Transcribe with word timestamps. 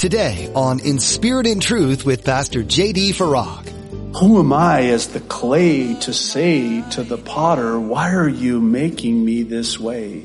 Today 0.00 0.50
on 0.54 0.80
In 0.80 0.98
Spirit 0.98 1.46
and 1.46 1.60
Truth 1.60 2.06
with 2.06 2.24
Pastor 2.24 2.62
J.D. 2.62 3.12
Farag. 3.12 3.68
Who 4.16 4.38
am 4.38 4.50
I 4.50 4.84
as 4.84 5.08
the 5.08 5.20
clay 5.20 5.92
to 5.96 6.14
say 6.14 6.82
to 6.92 7.02
the 7.02 7.18
potter, 7.18 7.78
why 7.78 8.14
are 8.14 8.26
you 8.26 8.62
making 8.62 9.22
me 9.22 9.42
this 9.42 9.78
way? 9.78 10.20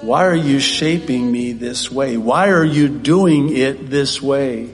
Why 0.00 0.24
are 0.26 0.36
you 0.36 0.60
shaping 0.60 1.32
me 1.32 1.50
this 1.54 1.90
way? 1.90 2.16
Why 2.16 2.50
are 2.50 2.64
you 2.64 2.88
doing 2.88 3.56
it 3.56 3.90
this 3.90 4.22
way? 4.22 4.72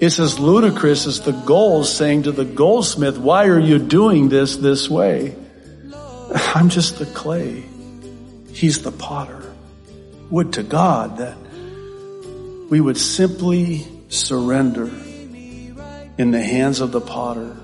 It's 0.00 0.18
as 0.18 0.40
ludicrous 0.40 1.06
as 1.06 1.20
the 1.20 1.30
gold 1.30 1.86
saying 1.86 2.24
to 2.24 2.32
the 2.32 2.44
goldsmith, 2.44 3.18
why 3.18 3.46
are 3.46 3.60
you 3.60 3.78
doing 3.78 4.30
this 4.30 4.56
this 4.56 4.90
way? 4.90 5.36
I'm 6.56 6.70
just 6.70 6.98
the 6.98 7.06
clay. 7.06 7.62
He's 8.48 8.82
the 8.82 8.90
potter. 8.90 9.54
Would 10.30 10.54
to 10.54 10.64
God 10.64 11.18
that 11.18 11.36
we 12.74 12.80
would 12.80 12.98
simply 12.98 13.86
surrender 14.08 14.90
in 16.18 16.32
the 16.32 16.42
hands 16.42 16.80
of 16.80 16.90
the 16.90 17.00
potter, 17.00 17.56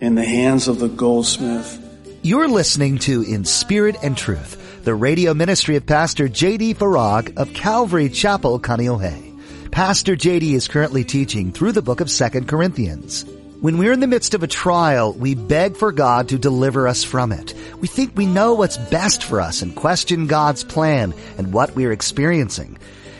in 0.00 0.16
the 0.16 0.24
hands 0.24 0.66
of 0.66 0.80
the 0.80 0.88
goldsmith. 0.88 1.80
You're 2.22 2.48
listening 2.48 2.98
to 3.06 3.22
In 3.22 3.44
Spirit 3.44 3.94
and 4.02 4.16
Truth, 4.16 4.82
the 4.82 4.96
radio 4.96 5.32
ministry 5.32 5.76
of 5.76 5.86
Pastor 5.86 6.28
J.D. 6.28 6.74
Farag 6.74 7.36
of 7.36 7.54
Calvary 7.54 8.08
Chapel, 8.08 8.58
Kaneohe. 8.58 9.70
Pastor 9.70 10.16
J.D. 10.16 10.56
is 10.56 10.66
currently 10.66 11.04
teaching 11.04 11.52
through 11.52 11.70
the 11.70 11.80
book 11.80 12.00
of 12.00 12.08
2 12.08 12.46
Corinthians. 12.46 13.24
When 13.60 13.78
we're 13.78 13.92
in 13.92 14.00
the 14.00 14.08
midst 14.08 14.34
of 14.34 14.42
a 14.42 14.48
trial, 14.48 15.12
we 15.12 15.36
beg 15.36 15.76
for 15.76 15.92
God 15.92 16.30
to 16.30 16.36
deliver 16.36 16.88
us 16.88 17.04
from 17.04 17.30
it. 17.30 17.54
We 17.78 17.86
think 17.86 18.16
we 18.16 18.26
know 18.26 18.54
what's 18.54 18.76
best 18.76 19.22
for 19.22 19.40
us 19.40 19.62
and 19.62 19.76
question 19.76 20.26
God's 20.26 20.64
plan 20.64 21.14
and 21.38 21.52
what 21.52 21.76
we're 21.76 21.92
experiencing. 21.92 22.76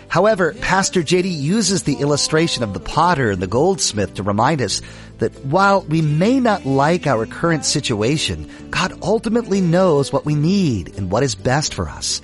However, 0.08 0.54
Pastor 0.54 1.02
JD 1.02 1.30
uses 1.30 1.82
the 1.82 1.96
illustration 1.96 2.62
of 2.62 2.72
the 2.72 2.80
potter 2.80 3.30
and 3.30 3.42
the 3.42 3.46
goldsmith 3.46 4.14
to 4.14 4.22
remind 4.22 4.62
us 4.62 4.80
that 5.18 5.44
while 5.44 5.82
we 5.82 6.02
may 6.02 6.40
not 6.40 6.64
like 6.64 7.06
our 7.06 7.26
current 7.26 7.64
situation, 7.64 8.50
God 8.70 8.98
ultimately 9.02 9.60
knows 9.60 10.12
what 10.12 10.24
we 10.24 10.34
need 10.34 10.96
and 10.96 11.10
what 11.10 11.22
is 11.22 11.34
best 11.34 11.74
for 11.74 11.88
us. 11.88 12.20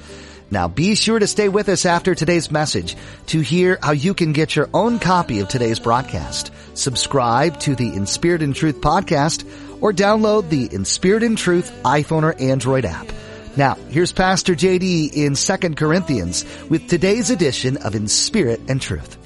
Now 0.51 0.69
be 0.69 0.95
sure 0.95 1.19
to 1.19 1.27
stay 1.27 1.49
with 1.49 1.71
us 1.71 1.87
after 1.87 2.15
today's 2.15 2.51
message 2.51 2.95
to 3.29 3.41
hear 3.41 3.79
how 3.83 3.93
you 3.93 4.13
can 4.13 4.33
get 4.33 4.55
your 4.55 4.69
own 4.75 4.99
copy 4.99 5.41
of 5.41 5.49
today's 5.49 5.79
broadcast. 5.79 6.53
Subscribe 6.75 7.59
to 7.61 7.75
the 7.75 7.95
In 7.95 8.07
Spirit 8.07 8.43
and 8.43 8.55
Truth 8.55 8.83
podcast 8.83 9.47
or 9.81 9.93
download 9.93 10.51
the 10.51 10.73
In 10.73 10.85
Spirit 10.85 11.23
and 11.23 11.39
Truth 11.39 11.73
iPhone 11.85 12.23
or 12.23 12.39
Android 12.39 12.85
app. 12.85 13.07
Now, 13.55 13.75
here's 13.91 14.13
Pastor 14.13 14.55
JD 14.55 15.13
in 15.13 15.35
2 15.35 15.75
Corinthians 15.75 16.47
with 16.71 16.89
today's 16.89 17.29
edition 17.29 17.77
of 17.77 17.95
In 17.95 18.09
Spirit 18.09 18.61
and 18.67 18.81
Truth. 18.81 19.19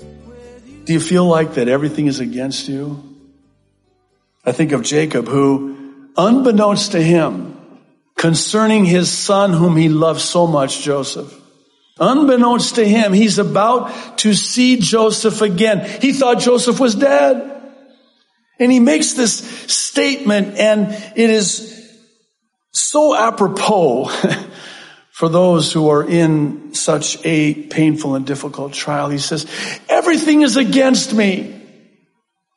Do 0.85 0.93
you 0.93 0.99
feel 0.99 1.27
like 1.27 1.55
that 1.55 1.69
everything 1.69 2.09
is 2.09 2.19
against 2.19 2.69
you? 2.69 3.03
I 4.45 4.51
think 4.51 4.73
of 4.73 4.83
Jacob 4.83 5.29
who, 5.29 6.11
unbeknownst 6.17 6.93
to 6.93 7.01
him, 7.01 7.57
concerning 8.17 8.85
his 8.85 9.11
son 9.11 9.53
whom 9.53 9.77
he 9.77 9.89
loved 9.89 10.21
so 10.21 10.49
much, 10.49 10.83
Joseph, 10.83 11.33
unbeknownst 12.01 12.75
to 12.77 12.85
him, 12.85 13.13
he's 13.13 13.39
about 13.39 14.19
to 14.19 14.35
see 14.35 14.79
Joseph 14.81 15.41
again. 15.41 15.89
He 16.01 16.13
thought 16.13 16.41
Joseph 16.41 16.81
was 16.81 16.97
dead. 16.97 17.53
And 18.59 18.73
he 18.73 18.81
makes 18.81 19.13
this 19.13 19.39
statement 19.73 20.57
and 20.57 20.91
it 21.15 21.31
is 21.31 21.77
so 22.77 23.17
apropos 23.17 24.11
for 25.11 25.31
those 25.31 25.73
who 25.73 25.89
are 25.89 26.07
in 26.07 26.75
such 26.75 27.17
a 27.25 27.55
painful 27.55 28.17
and 28.17 28.27
difficult 28.27 28.75
trial. 28.75 29.09
He 29.09 29.17
says, 29.17 29.47
everything 29.89 30.43
is 30.43 30.59
against 30.59 31.15
me. 31.15 31.59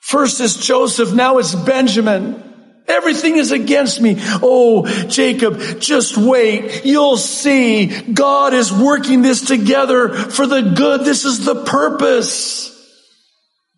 First 0.02 0.42
is 0.42 0.58
Joseph, 0.58 1.14
now 1.14 1.38
it's 1.38 1.56
Benjamin. 1.56 2.44
Everything 2.86 3.38
is 3.38 3.54
against 3.54 4.02
me. 4.02 4.16
Oh, 4.20 4.86
Jacob, 5.08 5.80
just 5.80 6.18
wait. 6.18 6.84
You'll 6.84 7.16
see. 7.16 7.86
God 7.86 8.54
is 8.54 8.74
working 8.74 9.22
this 9.22 9.46
together 9.46 10.10
for 10.10 10.46
the 10.46 10.74
good. 10.76 11.06
This 11.06 11.24
is 11.24 11.46
the 11.46 11.64
purpose. 11.64 12.76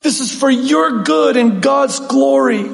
This 0.02 0.22
is 0.22 0.34
for 0.34 0.50
your 0.50 1.04
good 1.04 1.38
and 1.38 1.62
God's 1.62 2.00
glory. 2.00 2.68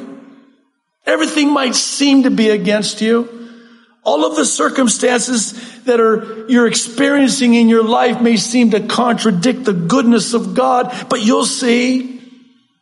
Everything 1.05 1.51
might 1.51 1.75
seem 1.75 2.23
to 2.23 2.29
be 2.29 2.49
against 2.49 3.01
you. 3.01 3.36
All 4.07 4.25
of 4.25 4.37
the 4.37 4.45
circumstances 4.45 5.51
that 5.83 5.99
are 5.99 6.47
you're 6.47 6.65
experiencing 6.65 7.55
in 7.55 7.67
your 7.67 7.83
life 7.83 8.21
may 8.21 8.37
seem 8.37 8.71
to 8.71 8.79
contradict 8.79 9.65
the 9.65 9.73
goodness 9.73 10.33
of 10.33 10.55
God, 10.55 10.95
but 11.09 11.21
you'll 11.21 11.43
see. 11.43 12.21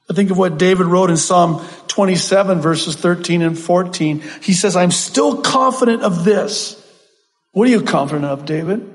I 0.07 0.13
think 0.13 0.29
of 0.29 0.37
what 0.37 0.59
David 0.59 0.85
wrote 0.85 1.09
in 1.09 1.17
Psalm 1.17 1.65
27 1.87 2.61
verses 2.61 2.95
13 2.95 3.41
and 3.41 3.57
14. 3.57 4.23
He 4.43 4.53
says, 4.53 4.75
I'm 4.75 4.91
still 4.91 5.41
confident 5.41 6.03
of 6.03 6.25
this. 6.25 6.79
What 7.53 7.67
are 7.67 7.71
you 7.71 7.81
confident 7.81 8.25
of, 8.25 8.45
David? 8.45 8.87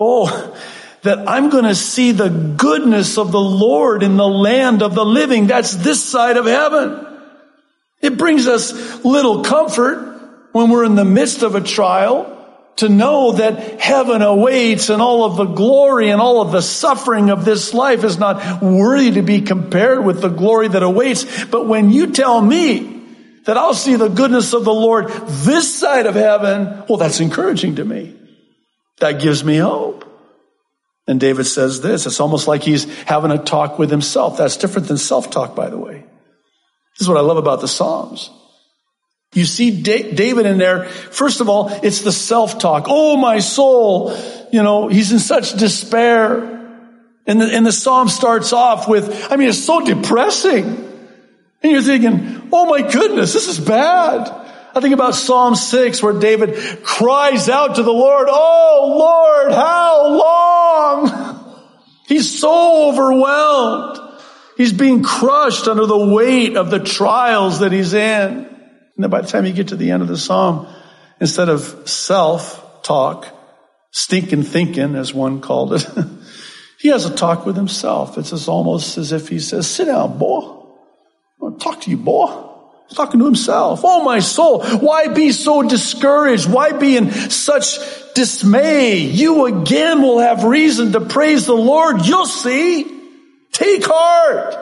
Oh, 0.00 0.58
that 1.02 1.28
I'm 1.28 1.48
going 1.48 1.62
to 1.62 1.76
see 1.76 2.10
the 2.10 2.28
goodness 2.28 3.18
of 3.18 3.30
the 3.30 3.40
Lord 3.40 4.02
in 4.02 4.16
the 4.16 4.26
land 4.26 4.82
of 4.82 4.96
the 4.96 5.04
living. 5.04 5.46
That's 5.46 5.76
this 5.76 6.02
side 6.02 6.36
of 6.36 6.46
heaven. 6.46 7.06
It 8.00 8.18
brings 8.18 8.48
us 8.48 9.04
little 9.04 9.44
comfort 9.44 10.11
when 10.52 10.70
we're 10.70 10.84
in 10.84 10.94
the 10.94 11.04
midst 11.04 11.42
of 11.42 11.54
a 11.54 11.60
trial 11.60 12.38
to 12.76 12.88
know 12.88 13.32
that 13.32 13.80
heaven 13.80 14.22
awaits 14.22 14.88
and 14.88 15.02
all 15.02 15.24
of 15.24 15.36
the 15.36 15.44
glory 15.44 16.10
and 16.10 16.20
all 16.20 16.40
of 16.40 16.52
the 16.52 16.62
suffering 16.62 17.30
of 17.30 17.44
this 17.44 17.74
life 17.74 18.02
is 18.02 18.18
not 18.18 18.62
worthy 18.62 19.12
to 19.12 19.22
be 19.22 19.42
compared 19.42 20.04
with 20.04 20.22
the 20.22 20.28
glory 20.28 20.68
that 20.68 20.82
awaits. 20.82 21.44
But 21.46 21.66
when 21.66 21.90
you 21.90 22.12
tell 22.12 22.40
me 22.40 23.04
that 23.44 23.58
I'll 23.58 23.74
see 23.74 23.96
the 23.96 24.08
goodness 24.08 24.54
of 24.54 24.64
the 24.64 24.72
Lord 24.72 25.08
this 25.08 25.74
side 25.74 26.06
of 26.06 26.14
heaven, 26.14 26.84
well, 26.88 26.96
that's 26.96 27.20
encouraging 27.20 27.76
to 27.76 27.84
me. 27.84 28.16
That 29.00 29.20
gives 29.20 29.44
me 29.44 29.56
hope. 29.56 30.08
And 31.06 31.18
David 31.18 31.44
says 31.44 31.80
this, 31.80 32.06
it's 32.06 32.20
almost 32.20 32.46
like 32.46 32.62
he's 32.62 32.84
having 33.02 33.32
a 33.32 33.38
talk 33.38 33.78
with 33.78 33.90
himself. 33.90 34.38
That's 34.38 34.56
different 34.56 34.88
than 34.88 34.96
self-talk, 34.96 35.54
by 35.54 35.68
the 35.68 35.78
way. 35.78 36.04
This 36.94 37.02
is 37.02 37.08
what 37.08 37.18
I 37.18 37.22
love 37.22 37.36
about 37.36 37.60
the 37.60 37.68
Psalms. 37.68 38.30
You 39.34 39.46
see 39.46 39.82
David 39.82 40.44
in 40.44 40.58
there. 40.58 40.84
First 40.84 41.40
of 41.40 41.48
all, 41.48 41.68
it's 41.82 42.02
the 42.02 42.12
self-talk. 42.12 42.84
Oh, 42.88 43.16
my 43.16 43.38
soul. 43.38 44.14
You 44.52 44.62
know, 44.62 44.88
he's 44.88 45.10
in 45.10 45.18
such 45.18 45.54
despair. 45.54 46.60
And 47.26 47.40
the, 47.40 47.46
and 47.46 47.64
the 47.64 47.72
psalm 47.72 48.08
starts 48.08 48.52
off 48.52 48.88
with, 48.88 49.32
I 49.32 49.36
mean, 49.36 49.48
it's 49.48 49.64
so 49.64 49.84
depressing. 49.84 50.88
And 51.62 51.72
you're 51.72 51.82
thinking, 51.82 52.48
oh 52.52 52.66
my 52.66 52.82
goodness, 52.82 53.32
this 53.32 53.48
is 53.48 53.58
bad. 53.58 54.28
I 54.74 54.80
think 54.80 54.94
about 54.94 55.14
Psalm 55.14 55.54
6 55.54 56.02
where 56.02 56.14
David 56.14 56.82
cries 56.82 57.48
out 57.48 57.76
to 57.76 57.82
the 57.82 57.92
Lord, 57.92 58.26
Oh 58.30 58.96
Lord, 58.98 59.52
how 59.52 60.08
long? 60.18 61.38
He's 62.06 62.38
so 62.38 62.88
overwhelmed. 62.88 63.98
He's 64.56 64.72
being 64.72 65.02
crushed 65.02 65.68
under 65.68 65.86
the 65.86 65.96
weight 65.96 66.56
of 66.56 66.70
the 66.70 66.80
trials 66.80 67.60
that 67.60 67.72
he's 67.72 67.94
in. 67.94 68.51
And 69.02 69.10
then 69.10 69.10
by 69.10 69.22
the 69.22 69.26
time 69.26 69.46
you 69.46 69.52
get 69.52 69.68
to 69.68 69.76
the 69.76 69.90
end 69.90 70.02
of 70.02 70.06
the 70.06 70.16
psalm, 70.16 70.68
instead 71.18 71.48
of 71.48 71.88
self 71.88 72.84
talk, 72.84 73.26
stinking 73.90 74.44
thinking, 74.44 74.94
as 74.94 75.12
one 75.12 75.40
called 75.40 75.74
it, 75.74 75.84
he 76.78 76.86
has 76.86 77.04
a 77.04 77.12
talk 77.12 77.44
with 77.44 77.56
himself. 77.56 78.16
It's 78.16 78.32
as 78.32 78.46
almost 78.46 78.98
as 78.98 79.10
if 79.10 79.26
he 79.26 79.40
says, 79.40 79.66
sit 79.66 79.86
down, 79.86 80.18
boy. 80.18 80.42
I 80.42 81.44
want 81.44 81.58
to 81.58 81.64
talk 81.64 81.80
to 81.80 81.90
you, 81.90 81.96
boy. 81.96 82.28
He's 82.88 82.96
talking 82.96 83.18
to 83.18 83.26
himself. 83.26 83.80
Oh, 83.82 84.04
my 84.04 84.20
soul, 84.20 84.62
why 84.62 85.08
be 85.08 85.32
so 85.32 85.64
discouraged? 85.64 86.48
Why 86.48 86.70
be 86.70 86.96
in 86.96 87.10
such 87.10 87.80
dismay? 88.14 88.98
You 88.98 89.46
again 89.46 90.00
will 90.00 90.20
have 90.20 90.44
reason 90.44 90.92
to 90.92 91.00
praise 91.00 91.46
the 91.46 91.56
Lord. 91.56 92.06
You'll 92.06 92.26
see. 92.26 92.84
Take 93.50 93.82
heart. 93.84 94.54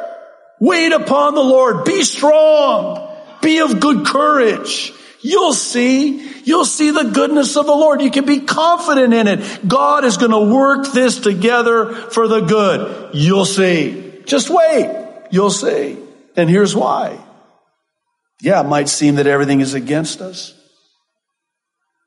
Wait 0.61 0.93
upon 0.93 1.35
the 1.35 1.45
Lord. 1.45 1.85
Be 1.85 2.03
strong. 2.05 3.10
Be 3.43 3.59
of 3.61 3.81
good 3.81 4.07
courage. 4.07 4.93
You'll 5.23 5.53
see. 5.53 6.43
You'll 6.45 6.65
see 6.65 6.91
the 6.91 7.05
goodness 7.05 7.57
of 7.57 7.67
the 7.67 7.73
Lord. 7.73 8.01
You 8.01 8.11
can 8.11 8.25
be 8.25 8.41
confident 8.41 9.13
in 9.13 9.29
it. 9.29 9.69
God 9.69 10.05
is 10.05 10.17
going 10.17 10.31
to 10.31 10.55
work 10.55 10.93
this 10.93 11.19
together 11.19 11.93
for 11.93 12.27
the 12.27 12.41
good. 12.41 13.15
You'll 13.15 13.45
see. 13.45 14.23
Just 14.25 14.51
wait. 14.51 15.27
You'll 15.31 15.51
see. 15.51 15.99
And 16.37 16.49
here's 16.49 16.75
why. 16.75 17.19
Yeah, 18.41 18.61
it 18.61 18.69
might 18.69 18.89
seem 18.89 19.17
that 19.17 19.27
everything 19.27 19.61
is 19.61 19.75
against 19.75 20.21
us. 20.21 20.55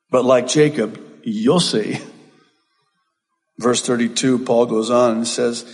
But 0.09 0.25
like 0.25 0.47
Jacob, 0.47 0.99
you'll 1.23 1.59
see. 1.59 1.99
Verse 3.59 3.85
32, 3.85 4.39
Paul 4.39 4.65
goes 4.65 4.89
on 4.89 5.17
and 5.17 5.27
says, 5.27 5.65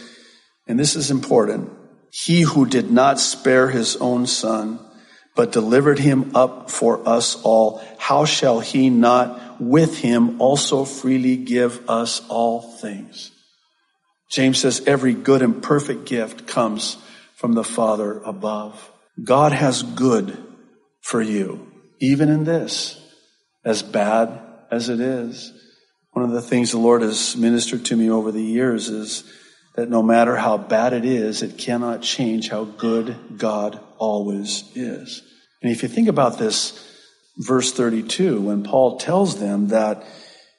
and 0.68 0.78
this 0.78 0.96
is 0.96 1.12
important. 1.12 1.72
He 2.12 2.42
who 2.42 2.66
did 2.66 2.92
not 2.92 3.20
spare 3.20 3.70
his 3.70 3.96
own 3.98 4.28
son, 4.28 4.80
but 5.40 5.54
delivered 5.54 6.00
him 6.00 6.36
up 6.36 6.70
for 6.70 7.08
us 7.08 7.42
all, 7.44 7.82
how 7.98 8.26
shall 8.26 8.60
he 8.60 8.90
not 8.90 9.62
with 9.62 9.98
him 9.98 10.42
also 10.42 10.84
freely 10.84 11.38
give 11.38 11.90
us 11.90 12.22
all 12.28 12.62
things? 12.62 13.32
James 14.30 14.60
says 14.60 14.84
every 14.86 15.14
good 15.14 15.42
and 15.42 15.64
perfect 15.64 16.04
gift 16.04 16.46
comes 16.46 16.98
from 17.38 17.54
the 17.54 17.64
Father 17.64 18.20
above. 18.26 18.92
God 19.24 19.54
has 19.54 19.82
good 19.82 20.38
for 21.00 21.22
you, 21.22 21.72
even 22.02 22.28
in 22.28 22.44
this, 22.44 23.02
as 23.64 23.82
bad 23.82 24.42
as 24.70 24.90
it 24.90 25.00
is. 25.00 25.54
One 26.12 26.26
of 26.26 26.32
the 26.32 26.42
things 26.42 26.72
the 26.72 26.80
Lord 26.80 27.02
has 27.02 27.38
ministered 27.38 27.86
to 27.86 27.96
me 27.96 28.10
over 28.10 28.34
the 28.34 28.44
years 28.44 28.90
is 28.90 29.24
that 29.80 29.90
no 29.90 30.04
matter 30.04 30.36
how 30.36 30.58
bad 30.58 30.92
it 30.92 31.06
is, 31.06 31.42
it 31.42 31.58
cannot 31.58 32.02
change 32.02 32.50
how 32.50 32.66
good 32.66 33.16
God 33.38 33.80
always 33.98 34.70
is. 34.76 35.24
And 35.62 35.72
if 35.72 35.84
you 35.84 35.88
think 35.88 36.10
about 36.10 36.38
this, 36.38 36.78
verse 37.38 37.72
32, 37.72 38.42
when 38.42 38.64
Paul 38.64 38.98
tells 38.98 39.40
them 39.40 39.70
that 39.70 40.04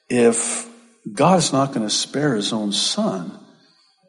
if 0.09 0.67
God 1.13 1.37
is 1.37 1.53
not 1.53 1.71
going 1.71 1.85
to 1.85 1.93
spare 1.93 2.33
his 2.33 2.51
own 2.51 2.71
son, 2.71 3.37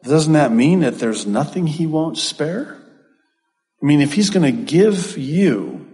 doesn't 0.03 0.33
that 0.33 0.51
mean 0.51 0.79
that 0.79 0.97
there's 0.97 1.27
nothing 1.27 1.67
he 1.67 1.85
won't 1.85 2.17
spare? 2.17 2.75
I 3.81 3.85
mean, 3.85 4.01
if 4.01 4.13
he's 4.13 4.31
going 4.31 4.51
to 4.51 4.63
give 4.63 5.15
you 5.15 5.87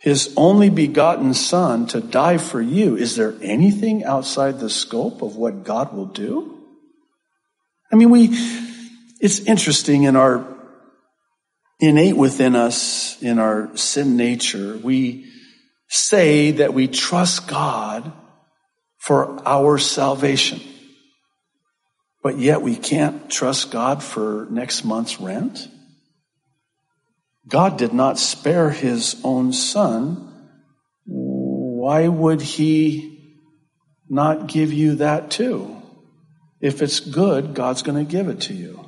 his 0.00 0.34
only 0.36 0.68
begotten 0.68 1.32
son 1.32 1.86
to 1.86 2.00
die 2.00 2.38
for 2.38 2.60
you, 2.60 2.96
is 2.96 3.14
there 3.14 3.36
anything 3.40 4.02
outside 4.02 4.58
the 4.58 4.68
scope 4.68 5.22
of 5.22 5.36
what 5.36 5.62
God 5.62 5.94
will 5.94 6.06
do? 6.06 6.54
I 7.94 7.96
mean, 7.96 8.10
we, 8.10 8.26
it's 9.20 9.40
interesting 9.40 10.04
in 10.04 10.16
our 10.16 10.46
innate 11.80 12.16
within 12.16 12.56
us, 12.56 13.20
in 13.22 13.38
our 13.38 13.76
sin 13.76 14.16
nature, 14.16 14.76
we 14.76 15.30
say 15.88 16.52
that 16.52 16.74
we 16.74 16.88
trust 16.88 17.46
God 17.48 18.12
for 18.98 19.40
our 19.46 19.78
salvation. 19.78 20.60
But 22.22 22.38
yet 22.38 22.62
we 22.62 22.74
can't 22.74 23.30
trust 23.30 23.70
God 23.70 24.02
for 24.02 24.46
next 24.50 24.84
month's 24.84 25.20
rent. 25.20 25.68
God 27.46 27.76
did 27.76 27.92
not 27.92 28.18
spare 28.18 28.70
his 28.70 29.20
own 29.22 29.52
son. 29.52 30.32
Why 31.04 32.08
would 32.08 32.40
he 32.40 33.36
not 34.08 34.46
give 34.46 34.72
you 34.72 34.96
that 34.96 35.30
too? 35.30 35.82
If 36.60 36.80
it's 36.80 37.00
good, 37.00 37.52
God's 37.52 37.82
going 37.82 38.02
to 38.02 38.10
give 38.10 38.28
it 38.28 38.40
to 38.42 38.54
you. 38.54 38.83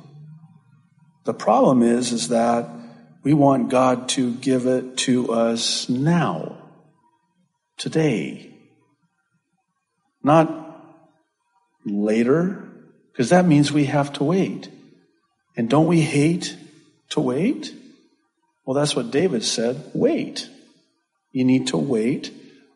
The 1.27 1.33
problem 1.33 1.83
is, 1.83 2.13
is 2.13 2.29
that 2.29 2.69
we 3.21 3.33
want 3.33 3.67
God 3.69 4.07
to 4.15 4.33
give 4.35 4.65
it 4.65 4.95
to 4.99 5.33
us 5.33 5.89
now, 5.89 6.55
today, 7.75 8.49
not 10.23 10.49
later, 11.85 12.63
because 13.11 13.31
that 13.31 13.45
means 13.45 13.73
we 13.73 13.87
have 13.87 14.13
to 14.13 14.23
wait. 14.23 14.69
And 15.57 15.69
don't 15.69 15.87
we 15.87 15.99
hate 15.99 16.55
to 17.09 17.19
wait? 17.19 17.75
Well, 18.65 18.75
that's 18.75 18.95
what 18.95 19.11
David 19.11 19.43
said. 19.43 19.91
Wait. 19.93 20.47
You 21.33 21.43
need 21.43 21.67
to 21.67 21.77
wait 21.77 22.31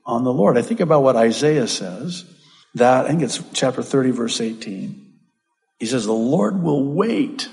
on 0.06 0.26
the 0.26 0.34
Lord. 0.34 0.58
I 0.58 0.62
think 0.62 0.82
about 0.82 1.04
what 1.04 1.16
Isaiah 1.16 1.68
says, 1.68 2.26
that, 2.76 3.06
I 3.06 3.08
think 3.08 3.22
it's 3.22 3.42
chapter 3.54 3.82
30, 3.82 4.12
verse 4.12 4.42
18. 4.42 5.14
He 5.80 5.86
says, 5.86 6.06
The 6.06 6.12
Lord 6.12 6.62
will 6.62 6.84
wait. 6.84 7.48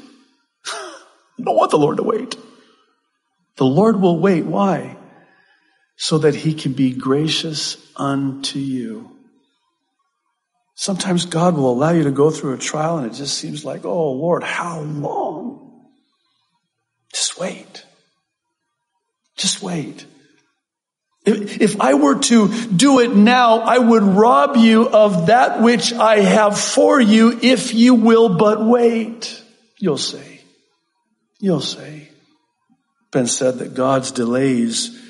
You 1.38 1.44
don't 1.44 1.56
want 1.56 1.70
the 1.70 1.79
Lord 1.79 1.96
to 1.99 2.02
wait. 2.02 2.37
The 3.56 3.64
Lord 3.64 4.00
will 4.00 4.19
wait. 4.19 4.44
Why? 4.44 4.96
So 5.96 6.19
that 6.19 6.35
he 6.35 6.55
can 6.55 6.73
be 6.73 6.93
gracious 6.93 7.76
unto 7.96 8.58
you. 8.58 9.17
Sometimes 10.75 11.26
God 11.26 11.56
will 11.56 11.73
allow 11.73 11.90
you 11.90 12.05
to 12.05 12.12
go 12.12 12.31
through 12.31 12.55
a 12.55 12.58
trial 12.58 12.99
and 12.99 13.11
it 13.11 13.14
just 13.14 13.37
seems 13.37 13.64
like, 13.64 13.85
oh 13.85 14.12
Lord, 14.12 14.44
how 14.44 14.81
long? 14.81 15.88
Just 17.12 17.38
wait. 17.38 17.85
Just 19.37 19.61
wait. 19.61 20.06
If, 21.26 21.61
if 21.61 21.81
I 21.81 21.94
were 21.94 22.19
to 22.20 22.69
do 22.69 23.00
it 23.00 23.14
now, 23.14 23.58
I 23.58 23.79
would 23.79 24.02
rob 24.02 24.56
you 24.56 24.88
of 24.88 25.26
that 25.26 25.61
which 25.61 25.93
I 25.93 26.20
have 26.20 26.58
for 26.58 27.00
you 27.00 27.38
if 27.43 27.75
you 27.75 27.94
will 27.94 28.37
but 28.37 28.64
wait. 28.64 29.43
You'll 29.79 29.99
say. 29.99 30.38
You'll 31.40 31.61
say. 31.61 32.08
Been 33.11 33.26
said 33.26 33.58
that 33.58 33.75
God's 33.75 34.11
delays 34.11 35.00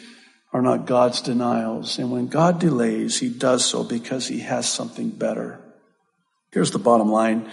are 0.52 0.62
not 0.62 0.86
God's 0.86 1.20
denials. 1.20 1.98
And 1.98 2.10
when 2.10 2.28
God 2.28 2.58
delays, 2.58 3.18
He 3.18 3.28
does 3.28 3.64
so 3.64 3.84
because 3.84 4.28
He 4.28 4.40
has 4.40 4.70
something 4.70 5.10
better. 5.10 5.60
Here's 6.52 6.70
the 6.70 6.78
bottom 6.78 7.10
line 7.10 7.50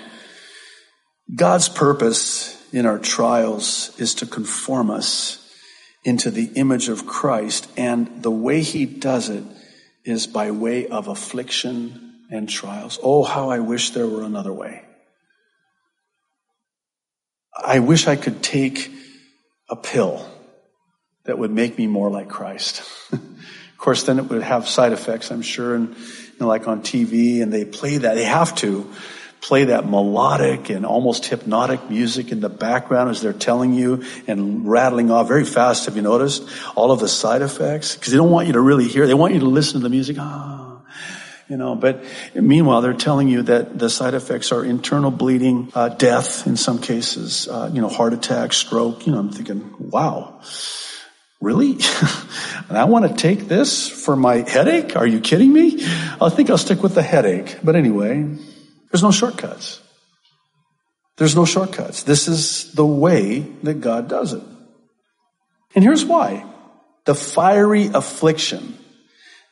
God's 1.33 1.69
purpose 1.69 2.51
in 2.71 2.85
our 2.85 2.99
trials 2.99 3.97
is 3.99 4.15
to 4.15 4.25
conform 4.25 4.91
us 4.91 5.41
into 6.03 6.29
the 6.29 6.51
image 6.55 6.87
of 6.87 7.07
Christ. 7.07 7.67
And 7.77 8.21
the 8.21 8.31
way 8.31 8.61
He 8.61 8.85
does 8.85 9.29
it 9.29 9.43
is 10.03 10.27
by 10.27 10.51
way 10.51 10.87
of 10.87 11.07
affliction 11.07 12.13
and 12.29 12.47
trials. 12.47 12.99
Oh, 13.01 13.23
how 13.23 13.49
I 13.49 13.59
wish 13.59 13.89
there 13.91 14.07
were 14.07 14.23
another 14.23 14.53
way. 14.53 14.84
I 17.55 17.79
wish 17.79 18.07
I 18.07 18.15
could 18.15 18.43
take 18.43 18.91
a 19.69 19.75
pill 19.75 20.27
that 21.23 21.37
would 21.37 21.51
make 21.51 21.77
me 21.77 21.87
more 21.87 22.09
like 22.09 22.29
Christ. 22.29 22.83
of 23.11 23.21
course, 23.77 24.03
then 24.03 24.19
it 24.19 24.25
would 24.25 24.43
have 24.43 24.67
side 24.67 24.93
effects, 24.93 25.31
I'm 25.31 25.41
sure, 25.41 25.75
and 25.75 25.89
you 25.89 26.39
know, 26.39 26.47
like 26.47 26.67
on 26.67 26.81
TV, 26.81 27.41
and 27.41 27.51
they 27.51 27.65
play 27.65 27.97
that. 27.97 28.15
They 28.15 28.25
have 28.25 28.55
to 28.55 28.91
play 29.41 29.65
that 29.65 29.87
melodic 29.87 30.69
and 30.69 30.85
almost 30.85 31.25
hypnotic 31.25 31.89
music 31.89 32.31
in 32.31 32.39
the 32.39 32.49
background 32.49 33.11
as 33.11 33.21
they're 33.21 33.31
telling 33.31 33.73
you 33.73 34.03
and 34.27 34.67
rattling 34.67 35.11
off 35.11 35.27
very 35.27 35.45
fast. 35.45 35.85
Have 35.85 35.95
you 35.95 36.01
noticed 36.01 36.47
all 36.75 36.91
of 36.91 36.99
the 36.99 37.07
side 37.07 37.41
effects? 37.41 37.95
Because 37.95 38.11
they 38.11 38.17
don't 38.17 38.31
want 38.31 38.47
you 38.47 38.53
to 38.53 38.61
really 38.61 38.87
hear. 38.87 39.05
They 39.05 39.13
want 39.13 39.33
you 39.33 39.41
to 39.41 39.45
listen 39.45 39.79
to 39.79 39.83
the 39.83 39.89
music. 39.89 40.17
Ah, 40.19 40.64
you 41.49 41.57
know. 41.57 41.75
But 41.75 42.03
meanwhile, 42.33 42.81
they're 42.81 42.93
telling 42.93 43.27
you 43.27 43.43
that 43.43 43.77
the 43.77 43.89
side 43.89 44.13
effects 44.13 44.51
are 44.51 44.63
internal 44.63 45.11
bleeding, 45.11 45.71
uh, 45.73 45.89
death 45.89 46.47
in 46.47 46.57
some 46.57 46.79
cases, 46.79 47.47
uh, 47.47 47.69
you 47.73 47.81
know, 47.81 47.89
heart 47.89 48.13
attack, 48.13 48.53
stroke. 48.53 49.05
You 49.05 49.13
know, 49.13 49.19
I'm 49.19 49.31
thinking, 49.31 49.73
wow. 49.79 50.41
Really? 51.41 51.71
and 52.69 52.77
I 52.77 52.85
want 52.85 53.07
to 53.07 53.13
take 53.13 53.47
this 53.47 53.87
for 53.89 54.15
my 54.15 54.37
headache? 54.37 54.95
Are 54.95 55.05
you 55.05 55.19
kidding 55.19 55.51
me? 55.51 55.85
I 56.21 56.29
think 56.29 56.49
I'll 56.49 56.57
stick 56.57 56.81
with 56.81 56.95
the 56.95 57.03
headache. 57.03 57.59
But 57.63 57.75
anyway, 57.75 58.23
there's 58.91 59.03
no 59.03 59.11
shortcuts. 59.11 59.81
There's 61.17 61.35
no 61.35 61.45
shortcuts. 61.45 62.03
This 62.03 62.27
is 62.27 62.73
the 62.73 62.85
way 62.85 63.39
that 63.63 63.81
God 63.81 64.07
does 64.07 64.33
it. 64.33 64.43
And 65.75 65.83
here's 65.83 66.05
why. 66.05 66.45
The 67.05 67.15
fiery 67.15 67.87
affliction 67.87 68.77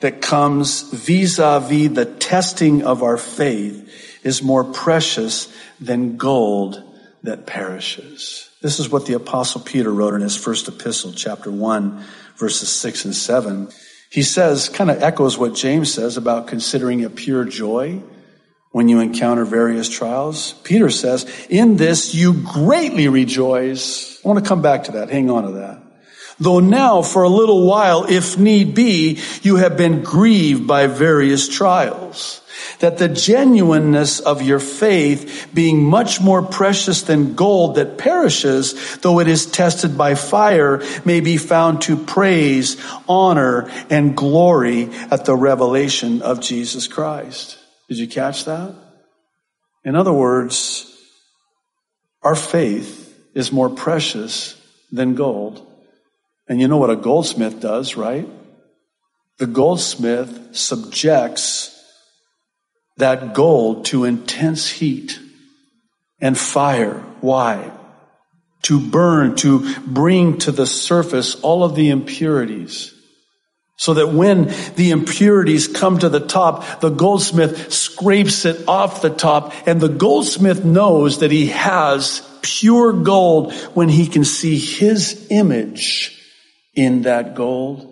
that 0.04 0.22
comes 0.22 0.82
vis-a-vis 0.82 1.94
the 1.94 2.04
testing 2.04 2.84
of 2.84 3.04
our 3.04 3.16
faith 3.16 4.20
is 4.22 4.44
more 4.44 4.66
precious 4.66 5.48
than 5.80 6.18
gold 6.18 6.84
that 7.24 7.48
perishes. 7.48 8.50
This 8.62 8.82
is 8.82 8.90
what 8.90 9.06
the 9.06 9.14
apostle 9.14 9.62
Peter 9.62 9.90
wrote 9.90 10.14
in 10.14 10.20
his 10.20 10.36
first 10.36 10.68
epistle, 10.68 11.14
chapter 11.14 11.50
1, 11.50 12.04
verses 12.36 12.68
6 12.68 13.06
and 13.06 13.16
7. 13.16 13.70
He 14.10 14.24
says, 14.24 14.68
kind 14.68 14.92
of 14.92 15.02
echoes 15.02 15.38
what 15.38 15.56
James 15.56 15.94
says 15.94 16.18
about 16.18 16.48
considering 16.48 17.00
it 17.00 17.16
pure 17.16 17.46
joy 17.46 18.02
when 18.72 18.90
you 18.90 19.00
encounter 19.00 19.46
various 19.46 19.88
trials. 19.88 20.52
Peter 20.66 20.90
says, 20.90 21.26
in 21.50 21.78
this 21.78 22.14
you 22.14 22.34
greatly 22.34 23.08
rejoice. 23.08 24.20
I 24.26 24.28
want 24.28 24.44
to 24.44 24.50
come 24.50 24.62
back 24.62 24.84
to 24.84 24.92
that. 24.94 25.10
Hang 25.10 25.30
on 25.30 25.44
to 25.44 25.52
that. 25.54 25.83
Though 26.40 26.60
now 26.60 27.02
for 27.02 27.24
a 27.24 27.30
little 27.30 27.66
while, 27.68 28.06
if 28.06 28.38
need 28.38 28.76
be, 28.76 29.20
you 29.42 29.58
have 29.58 29.78
been 29.78 30.04
grieved 30.04 30.68
by 30.68 30.88
various 30.88 31.48
trials 31.48 32.42
that 32.80 32.98
the 32.98 33.08
genuineness 33.08 34.20
of 34.20 34.42
your 34.42 34.60
faith 34.60 35.50
being 35.54 35.84
much 35.84 36.22
more 36.22 36.42
precious 36.42 37.02
than 37.04 37.36
gold 37.36 37.76
that 37.76 37.98
perishes, 37.98 38.98
though 38.98 39.20
it 39.20 39.28
is 39.28 39.46
tested 39.46 39.98
by 39.98 40.16
fire, 40.16 40.82
may 41.06 41.20
be 41.20 41.38
found 41.38 41.82
to 41.82 41.98
praise, 41.98 42.78
honor, 43.08 43.70
and 43.90 44.16
glory 44.16 44.90
at 45.12 45.26
the 45.26 45.36
revelation 45.36 46.22
of 46.22 46.42
Jesus 46.42 46.88
Christ. 46.88 47.58
Did 47.90 47.98
you 47.98 48.08
catch 48.08 48.46
that? 48.46 48.74
In 49.84 49.96
other 49.96 50.14
words, 50.14 50.90
our 52.22 52.36
faith 52.36 53.02
is 53.34 53.52
more 53.52 53.70
precious 53.70 54.60
than 54.92 55.16
gold. 55.16 55.66
And 56.48 56.60
you 56.60 56.68
know 56.68 56.78
what 56.78 56.90
a 56.90 56.96
goldsmith 56.96 57.60
does, 57.60 57.96
right? 57.96 58.28
The 59.38 59.48
goldsmith 59.48 60.56
subjects 60.56 61.70
that 62.98 63.34
gold 63.34 63.86
to 63.86 64.06
intense 64.06 64.70
heat 64.70 65.20
and 66.22 66.38
fire. 66.38 67.00
Why? 67.22 67.72
To 68.64 68.80
burn, 68.80 69.36
to 69.38 69.76
bring 69.82 70.38
to 70.40 70.52
the 70.52 70.68
surface 70.68 71.36
all 71.42 71.64
of 71.64 71.76
the 71.76 71.90
impurities 71.90 72.94
So 73.76 73.96
that 73.96 74.10
when 74.10 74.54
the 74.76 74.92
impurities 74.92 75.68
come 75.68 76.00
to 76.00 76.08
the 76.08 76.20
top, 76.20 76.80
the 76.80 76.90
goldsmith 76.90 77.74
scrapes 77.74 78.46
it 78.46 78.68
off 78.68 79.02
the 79.02 79.10
top 79.10 79.54
and 79.68 79.82
the 79.82 79.90
goldsmith 79.90 80.64
knows 80.64 81.20
that 81.20 81.32
he 81.32 81.48
has 81.48 82.22
pure 82.42 82.94
gold 82.94 83.54
when 83.74 83.90
he 83.90 84.08
can 84.08 84.24
see 84.24 84.58
his 84.58 85.28
image 85.32 86.23
in 86.74 87.04
that 87.04 87.36
gold. 87.36 87.90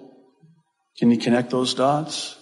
Can 0.97 1.11
you 1.11 1.17
connect 1.17 1.49
those 1.49 1.73
dots? 1.73 2.35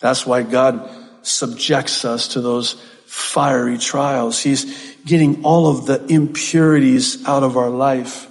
That's 0.00 0.26
why 0.26 0.42
God 0.42 0.90
subjects 1.22 2.04
us 2.04 2.28
to 2.28 2.40
those 2.40 2.74
fiery 3.06 3.78
trials. 3.78 4.40
He's 4.40 4.96
getting 5.04 5.44
all 5.44 5.66
of 5.66 5.86
the 5.86 6.04
impurities 6.06 7.26
out 7.26 7.42
of 7.42 7.56
our 7.56 7.70
life. 7.70 8.26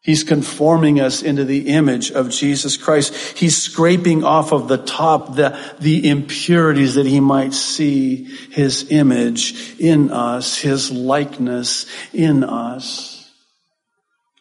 He's 0.00 0.24
conforming 0.24 1.00
us 1.00 1.22
into 1.22 1.44
the 1.44 1.68
image 1.68 2.10
of 2.12 2.30
Jesus 2.30 2.78
Christ. 2.78 3.14
He's 3.36 3.60
scraping 3.60 4.24
off 4.24 4.52
of 4.52 4.66
the 4.68 4.78
top 4.78 5.34
the, 5.34 5.58
the 5.80 6.08
impurities 6.08 6.94
that 6.94 7.04
he 7.04 7.20
might 7.20 7.52
see 7.52 8.24
his 8.24 8.90
image 8.90 9.78
in 9.78 10.10
us, 10.10 10.56
his 10.56 10.90
likeness 10.90 11.84
in 12.14 12.42
us. 12.42 13.17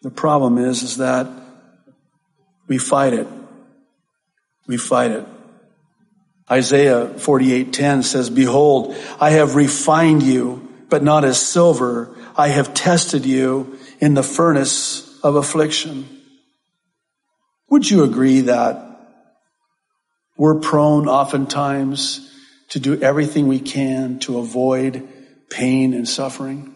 The 0.04 0.12
problem 0.12 0.58
is, 0.58 0.84
is 0.84 0.98
that 0.98 1.27
we 2.68 2.77
fight 2.77 3.13
it. 3.13 3.27
We 4.68 4.77
fight 4.77 5.12
it. 5.12 5.25
Isaiah 6.50 7.08
48:10 7.18 8.04
says, 8.04 8.30
"Behold, 8.30 8.96
I 9.20 9.32
have 9.32 9.56
refined 9.56 10.24
you, 10.24 10.68
but 10.89 11.04
not 11.04 11.25
as 11.25 11.42
silver. 11.42 12.16
I 12.38 12.50
have 12.50 12.74
tested 12.74 13.25
you 13.25 13.77
in 14.00 14.13
the 14.13 14.24
furnace 14.24 15.20
of 15.24 15.36
affliction." 15.36 16.08
Would 17.70 17.89
you 17.89 18.04
agree 18.04 18.42
that 18.42 18.84
we're 20.38 20.60
prone 20.60 21.10
oftentimes 21.10 22.30
to 22.70 22.80
do 22.80 23.01
everything 23.01 23.48
we 23.48 23.60
can 23.60 24.20
to 24.20 24.38
avoid 24.38 25.06
pain 25.50 25.94
and 25.94 26.08
suffering? 26.08 26.75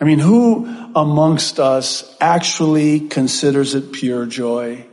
I 0.00 0.04
mean, 0.04 0.20
who 0.20 0.66
amongst 0.94 1.58
us 1.58 2.16
actually 2.20 3.00
considers 3.00 3.74
it 3.74 3.92
pure 3.92 4.26
joy? 4.26 4.86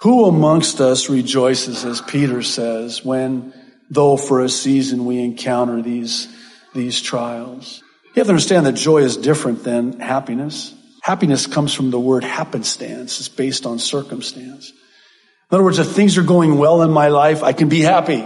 Who 0.00 0.26
amongst 0.26 0.80
us 0.80 1.08
rejoices, 1.08 1.84
as 1.84 2.00
Peter 2.00 2.42
says, 2.42 3.04
when, 3.04 3.54
though 3.88 4.16
for 4.16 4.40
a 4.40 4.48
season 4.48 5.04
we 5.06 5.20
encounter 5.20 5.80
these, 5.82 6.28
these 6.74 7.00
trials? 7.00 7.82
You 8.06 8.20
have 8.20 8.26
to 8.26 8.32
understand 8.32 8.66
that 8.66 8.72
joy 8.72 8.98
is 8.98 9.16
different 9.16 9.62
than 9.62 10.00
happiness. 10.00 10.74
Happiness 11.02 11.46
comes 11.46 11.72
from 11.72 11.90
the 11.90 12.00
word 12.00 12.24
happenstance. 12.24 13.20
It's 13.20 13.28
based 13.28 13.66
on 13.66 13.78
circumstance. 13.78 14.70
In 14.70 15.54
other 15.54 15.62
words, 15.62 15.78
if 15.78 15.88
things 15.88 16.18
are 16.18 16.24
going 16.24 16.58
well 16.58 16.82
in 16.82 16.90
my 16.90 17.08
life, 17.08 17.44
I 17.44 17.52
can 17.52 17.68
be 17.68 17.80
happy. 17.80 18.24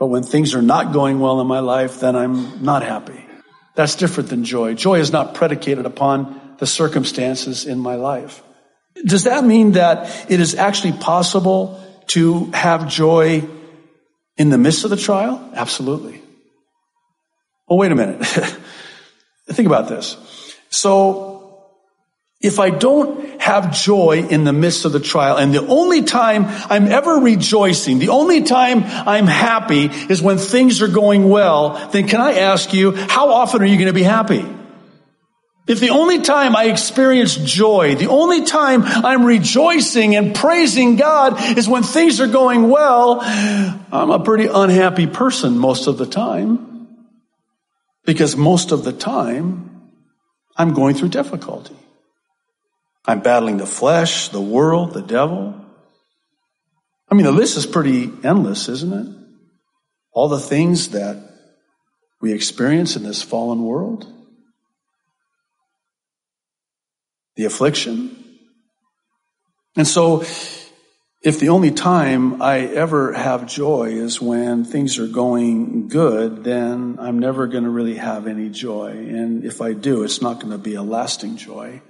But 0.00 0.08
when 0.08 0.24
things 0.24 0.54
are 0.54 0.62
not 0.62 0.92
going 0.92 1.20
well 1.20 1.40
in 1.40 1.46
my 1.46 1.60
life, 1.60 2.00
then 2.00 2.16
I'm 2.16 2.64
not 2.64 2.82
happy. 2.82 3.24
That's 3.74 3.94
different 3.94 4.30
than 4.30 4.44
joy. 4.44 4.74
Joy 4.74 4.98
is 5.00 5.12
not 5.12 5.34
predicated 5.34 5.86
upon 5.86 6.56
the 6.58 6.66
circumstances 6.66 7.66
in 7.66 7.78
my 7.78 7.94
life. 7.94 8.42
Does 9.04 9.24
that 9.24 9.44
mean 9.44 9.72
that 9.72 10.30
it 10.30 10.40
is 10.40 10.54
actually 10.54 10.92
possible 10.92 11.80
to 12.08 12.46
have 12.52 12.88
joy 12.88 13.48
in 14.36 14.50
the 14.50 14.58
midst 14.58 14.84
of 14.84 14.90
the 14.90 14.96
trial? 14.96 15.50
Absolutely. 15.54 16.20
Well, 17.68 17.78
wait 17.78 17.92
a 17.92 17.94
minute. 17.94 18.24
Think 19.48 19.66
about 19.66 19.88
this. 19.88 20.16
So, 20.70 21.39
if 22.40 22.58
I 22.58 22.70
don't 22.70 23.40
have 23.40 23.72
joy 23.72 24.26
in 24.30 24.44
the 24.44 24.52
midst 24.52 24.86
of 24.86 24.92
the 24.92 25.00
trial, 25.00 25.36
and 25.36 25.54
the 25.54 25.66
only 25.66 26.02
time 26.02 26.46
I'm 26.46 26.88
ever 26.88 27.16
rejoicing, 27.16 27.98
the 27.98 28.08
only 28.08 28.42
time 28.42 28.82
I'm 28.84 29.26
happy 29.26 29.86
is 29.86 30.22
when 30.22 30.38
things 30.38 30.80
are 30.80 30.88
going 30.88 31.28
well, 31.28 31.90
then 31.92 32.08
can 32.08 32.20
I 32.20 32.38
ask 32.38 32.72
you, 32.72 32.92
how 32.92 33.30
often 33.32 33.60
are 33.60 33.66
you 33.66 33.76
going 33.76 33.88
to 33.88 33.92
be 33.92 34.02
happy? 34.02 34.44
If 35.68 35.80
the 35.80 35.90
only 35.90 36.22
time 36.22 36.56
I 36.56 36.64
experience 36.64 37.36
joy, 37.36 37.94
the 37.94 38.08
only 38.08 38.44
time 38.44 38.82
I'm 38.84 39.24
rejoicing 39.24 40.16
and 40.16 40.34
praising 40.34 40.96
God 40.96 41.58
is 41.58 41.68
when 41.68 41.82
things 41.82 42.20
are 42.20 42.26
going 42.26 42.70
well, 42.70 43.18
I'm 43.20 44.10
a 44.10 44.18
pretty 44.18 44.46
unhappy 44.46 45.06
person 45.06 45.58
most 45.58 45.86
of 45.86 45.98
the 45.98 46.06
time. 46.06 46.88
Because 48.06 48.34
most 48.34 48.72
of 48.72 48.82
the 48.82 48.92
time, 48.92 49.92
I'm 50.56 50.72
going 50.72 50.94
through 50.96 51.10
difficulty. 51.10 51.76
I'm 53.06 53.20
battling 53.20 53.56
the 53.56 53.66
flesh, 53.66 54.28
the 54.28 54.40
world, 54.40 54.92
the 54.92 55.02
devil. 55.02 55.54
I 57.10 57.14
mean, 57.14 57.24
the 57.24 57.32
list 57.32 57.56
is 57.56 57.66
pretty 57.66 58.10
endless, 58.22 58.68
isn't 58.68 58.92
it? 58.92 59.16
All 60.12 60.28
the 60.28 60.38
things 60.38 60.88
that 60.90 61.16
we 62.20 62.32
experience 62.32 62.96
in 62.96 63.02
this 63.02 63.22
fallen 63.22 63.62
world. 63.62 64.06
the 67.40 67.46
affliction. 67.46 68.22
And 69.74 69.88
so, 69.88 70.20
if 71.22 71.40
the 71.40 71.48
only 71.48 71.70
time 71.70 72.42
I 72.42 72.58
ever 72.60 73.14
have 73.14 73.46
joy 73.46 73.92
is 73.92 74.20
when 74.20 74.64
things 74.64 74.98
are 74.98 75.06
going 75.06 75.88
good, 75.88 76.44
then 76.44 76.98
I'm 77.00 77.18
never 77.18 77.46
going 77.46 77.64
to 77.64 77.70
really 77.70 77.94
have 77.94 78.26
any 78.26 78.50
joy. 78.50 78.90
And 78.90 79.42
if 79.42 79.62
I 79.62 79.72
do, 79.72 80.02
it's 80.02 80.20
not 80.20 80.40
going 80.40 80.52
to 80.52 80.58
be 80.58 80.74
a 80.74 80.82
lasting 80.82 81.38
joy. 81.38 81.80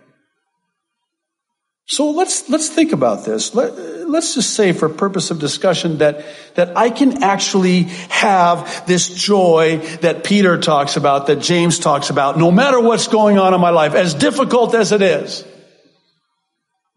So 1.90 2.12
let's, 2.12 2.48
let's 2.48 2.68
think 2.68 2.92
about 2.92 3.24
this. 3.24 3.52
Let, 3.52 3.72
us 3.72 4.34
just 4.36 4.54
say 4.54 4.70
for 4.70 4.88
purpose 4.88 5.32
of 5.32 5.40
discussion 5.40 5.98
that, 5.98 6.24
that 6.54 6.76
I 6.76 6.88
can 6.88 7.24
actually 7.24 7.84
have 8.10 8.86
this 8.86 9.08
joy 9.08 9.78
that 10.00 10.22
Peter 10.22 10.56
talks 10.58 10.96
about, 10.96 11.26
that 11.26 11.40
James 11.40 11.80
talks 11.80 12.10
about, 12.10 12.38
no 12.38 12.52
matter 12.52 12.78
what's 12.78 13.08
going 13.08 13.38
on 13.40 13.54
in 13.54 13.60
my 13.60 13.70
life, 13.70 13.94
as 13.94 14.14
difficult 14.14 14.72
as 14.76 14.92
it 14.92 15.02
is. 15.02 15.44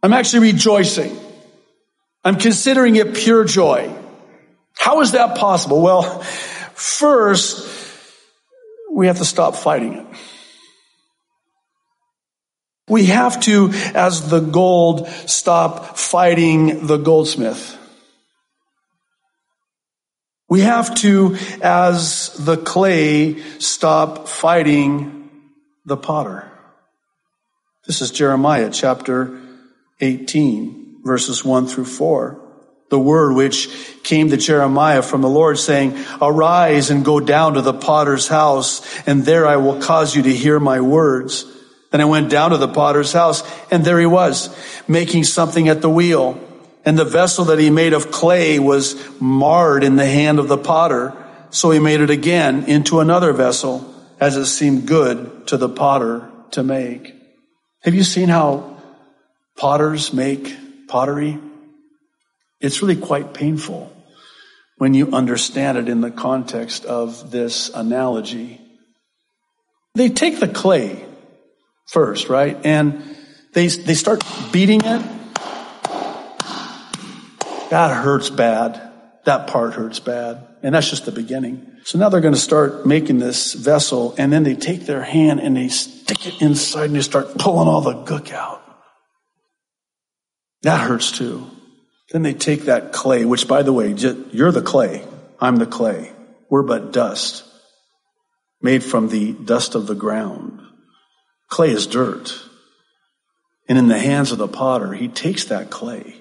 I'm 0.04 0.14
actually 0.14 0.52
rejoicing. 0.52 1.18
I'm 2.24 2.36
considering 2.36 2.96
it 2.96 3.16
pure 3.16 3.46
joy. 3.46 3.92
How 4.78 5.02
is 5.02 5.14
that 5.14 5.40
possible? 5.40 5.82
Well, 5.82 6.22
first, 6.22 7.68
we 8.92 9.08
have 9.08 9.18
to 9.18 9.26
stop 9.26 9.56
fighting 9.56 9.94
it. 9.94 10.06
We 12.88 13.06
have 13.06 13.40
to, 13.42 13.70
as 13.94 14.30
the 14.30 14.42
gold, 14.42 15.08
stop 15.08 15.98
fighting 15.98 16.86
the 16.88 16.98
goldsmith. 16.98 17.78
We 20.50 20.62
have 20.62 20.94
to, 20.96 21.38
as 21.62 22.36
the 22.38 22.58
clay, 22.58 23.42
stop 23.60 24.28
fighting 24.28 25.30
the 25.86 25.98
potter. 25.98 26.52
This 27.88 28.02
is 28.02 28.12
Jeremiah 28.12 28.70
chapter 28.70 29.40
18, 30.02 31.02
verses 31.04 31.44
1 31.44 31.68
through 31.68 31.86
4. 31.86 32.40
The 32.90 33.00
word 33.00 33.34
which 33.34 33.70
came 34.04 34.30
to 34.30 34.38
Jeremiah 34.38 35.02
from 35.02 35.22
the 35.22 35.30
Lord 35.30 35.58
saying, 35.58 35.98
Arise 36.22 36.90
and 36.92 37.04
go 37.04 37.20
down 37.20 37.54
to 37.54 37.62
the 37.62 37.74
potter's 37.74 38.28
house, 38.28 38.82
and 39.08 39.24
there 39.24 39.48
I 39.48 39.56
will 39.56 39.82
cause 39.82 40.16
you 40.16 40.24
to 40.24 40.34
hear 40.34 40.60
my 40.60 40.82
words. 40.82 41.46
Then 41.94 42.02
I 42.02 42.06
went 42.06 42.32
down 42.32 42.50
to 42.50 42.58
the 42.58 42.68
potter's 42.68 43.14
house, 43.14 43.44
and 43.70 43.86
there 43.86 44.00
he 44.00 44.08
was, 44.08 44.50
making 44.88 45.26
something 45.26 45.70
at 45.70 45.82
the 45.82 45.90
wheel. 45.92 46.40
And 46.84 46.98
the 46.98 47.06
vessel 47.06 47.46
that 47.46 47.60
he 47.60 47.70
made 47.70 47.94
of 47.94 48.10
clay 48.10 48.58
was 48.58 48.96
marred 49.22 49.84
in 49.84 49.96
the 49.96 50.08
hand 50.08 50.40
of 50.40 50.48
the 50.48 50.58
potter. 50.58 51.16
So 51.52 51.70
he 51.70 51.78
made 51.78 52.02
it 52.02 52.10
again 52.10 52.64
into 52.64 53.00
another 53.00 53.32
vessel, 53.32 53.94
as 54.20 54.38
it 54.38 54.48
seemed 54.48 54.88
good 54.88 55.46
to 55.50 55.58
the 55.58 55.70
potter 55.70 56.28
to 56.54 56.64
make. 56.64 57.14
Have 57.84 57.94
you 57.94 58.04
seen 58.04 58.28
how 58.28 58.82
potters 59.56 60.14
make 60.14 60.58
pottery? 60.88 61.38
It's 62.60 62.82
really 62.82 62.96
quite 62.96 63.36
painful 63.36 63.96
when 64.80 64.96
you 64.96 65.12
understand 65.12 65.78
it 65.78 65.88
in 65.88 66.02
the 66.02 66.10
context 66.10 66.86
of 66.86 67.30
this 67.30 67.70
analogy. 67.70 68.60
They 69.94 70.10
take 70.10 70.40
the 70.40 70.48
clay 70.48 71.06
first, 71.88 72.30
right? 72.30 72.58
And 72.66 73.04
they, 73.54 73.68
they 73.68 73.94
start 73.94 74.24
beating 74.52 74.82
it. 74.84 75.02
That 77.70 78.04
hurts 78.04 78.30
bad. 78.30 78.92
That 79.26 79.48
part 79.48 79.74
hurts 79.74 80.00
bad. 80.00 80.48
And 80.62 80.76
that's 80.76 80.90
just 80.90 81.06
the 81.06 81.12
beginning. 81.12 81.72
So 81.86 81.98
now 81.98 82.10
they're 82.10 82.22
going 82.22 82.34
to 82.34 82.40
start 82.40 82.86
making 82.86 83.20
this 83.20 83.54
vessel 83.54 84.16
and 84.18 84.32
then 84.32 84.44
they 84.44 84.56
take 84.56 84.86
their 84.86 85.04
hand 85.04 85.40
and 85.40 85.58
they 85.58 85.68
stick 85.68 86.26
it 86.28 86.42
inside 86.42 86.86
and 86.86 86.96
they 86.96 87.02
start 87.02 87.38
pulling 87.38 87.68
all 87.68 87.82
the 87.82 87.94
gook 87.94 88.32
out. 88.32 88.62
That 90.62 90.80
hurts 90.88 91.12
too. 91.12 91.46
Then 92.12 92.22
they 92.22 92.34
take 92.34 92.64
that 92.64 92.94
clay, 92.94 93.26
which 93.26 93.48
by 93.48 93.64
the 93.64 93.74
way, 93.74 93.92
you're 93.92 94.52
the 94.52 94.62
clay. 94.62 95.06
I'm 95.40 95.58
the 95.58 95.66
clay. 95.66 96.12
We're 96.50 96.64
but 96.64 96.94
dust 96.94 97.44
made 98.62 98.84
from 98.84 99.10
the 99.10 99.34
dust 99.34 99.76
of 99.76 99.88
the 99.88 99.96
ground. 99.96 100.62
Clay 101.54 101.70
is 101.70 101.86
dirt. 101.86 102.34
And 103.70 103.78
in 103.78 103.88
the 103.88 104.00
hands 104.00 104.32
of 104.32 104.40
the 104.40 104.48
potter, 104.48 104.92
he 104.92 105.08
takes 105.08 105.46
that 105.46 105.70
clay 105.70 106.16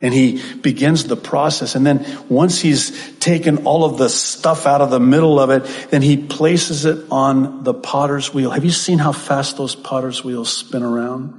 and 0.00 0.12
he 0.12 0.42
begins 0.56 1.04
the 1.04 1.16
process. 1.16 1.76
And 1.76 1.86
then 1.86 2.04
once 2.28 2.60
he's 2.60 3.16
taken 3.18 3.66
all 3.66 3.84
of 3.84 3.98
the 3.98 4.08
stuff 4.08 4.66
out 4.66 4.80
of 4.80 4.90
the 4.90 4.98
middle 4.98 5.38
of 5.38 5.50
it, 5.50 5.64
then 5.90 6.02
he 6.02 6.16
places 6.16 6.84
it 6.86 7.06
on 7.08 7.62
the 7.62 7.72
potter's 7.72 8.34
wheel. 8.34 8.50
Have 8.50 8.64
you 8.64 8.72
seen 8.72 8.98
how 8.98 9.12
fast 9.12 9.58
those 9.58 9.76
potter's 9.76 10.24
wheels 10.24 10.52
spin 10.52 10.82
around? 10.82 11.34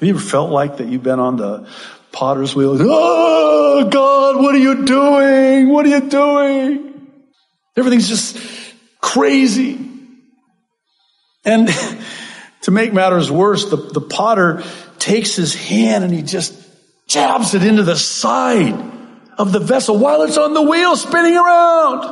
Have 0.00 0.08
you 0.08 0.14
ever 0.14 0.24
felt 0.24 0.50
like 0.50 0.78
that 0.78 0.88
you've 0.88 1.02
been 1.02 1.20
on 1.20 1.36
the 1.36 1.68
potter's 2.12 2.56
wheel? 2.56 2.78
Oh 2.80 3.90
God, 3.90 4.36
what 4.42 4.54
are 4.54 4.58
you 4.58 4.86
doing? 4.86 5.68
What 5.68 5.84
are 5.84 5.90
you 5.90 6.08
doing? 6.08 7.10
Everything's 7.76 8.08
just 8.08 8.38
crazy. 9.02 9.90
And 11.44 11.68
to 12.62 12.70
make 12.70 12.92
matters 12.92 13.30
worse, 13.30 13.70
the, 13.70 13.76
the 13.76 14.00
potter 14.00 14.62
takes 14.98 15.36
his 15.36 15.54
hand 15.54 16.04
and 16.04 16.12
he 16.12 16.22
just 16.22 16.54
jabs 17.06 17.54
it 17.54 17.62
into 17.62 17.82
the 17.82 17.96
side 17.96 18.92
of 19.36 19.52
the 19.52 19.60
vessel 19.60 19.98
while 19.98 20.22
it's 20.22 20.38
on 20.38 20.54
the 20.54 20.62
wheel 20.62 20.96
spinning 20.96 21.36
around. 21.36 22.04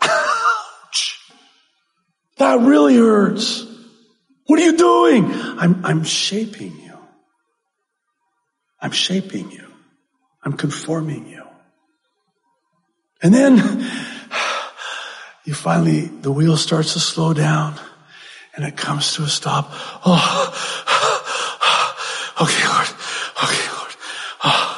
Ouch! 0.00 1.20
That 2.38 2.60
really 2.60 2.96
hurts. 2.96 3.66
What 4.46 4.60
are 4.60 4.64
you 4.64 4.76
doing? 4.76 5.24
I'm, 5.32 5.84
I'm 5.84 6.04
shaping 6.04 6.76
you. 6.80 6.98
I'm 8.80 8.92
shaping 8.92 9.50
you. 9.50 9.66
I'm 10.42 10.54
conforming 10.54 11.28
you. 11.28 11.42
And 13.22 13.32
then 13.32 13.56
you 15.44 15.54
finally, 15.54 16.06
the 16.06 16.30
wheel 16.30 16.56
starts 16.56 16.92
to 16.92 17.00
slow 17.00 17.32
down 17.32 17.78
and 18.56 18.64
it 18.64 18.76
comes 18.76 19.14
to 19.14 19.22
a 19.22 19.28
stop. 19.28 19.70
Oh, 20.04 20.50
okay, 22.42 22.68
Lord. 22.68 22.88
Okay, 23.42 23.68
Lord. 23.76 23.94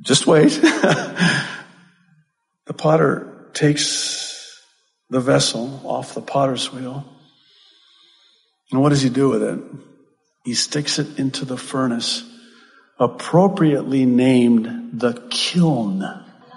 just 0.00 0.26
wait. 0.26 0.50
the 2.66 2.74
potter 2.76 3.48
takes 3.52 4.60
the 5.08 5.20
vessel 5.20 5.80
off 5.84 6.14
the 6.14 6.22
potter's 6.22 6.72
wheel. 6.72 7.04
And 8.70 8.80
what 8.80 8.90
does 8.90 9.02
he 9.02 9.10
do 9.10 9.28
with 9.28 9.42
it? 9.42 9.58
He 10.44 10.54
sticks 10.54 10.98
it 10.98 11.18
into 11.18 11.44
the 11.44 11.56
furnace, 11.56 12.22
appropriately 12.98 14.06
named 14.06 15.00
the 15.00 15.14
kiln. 15.30 16.04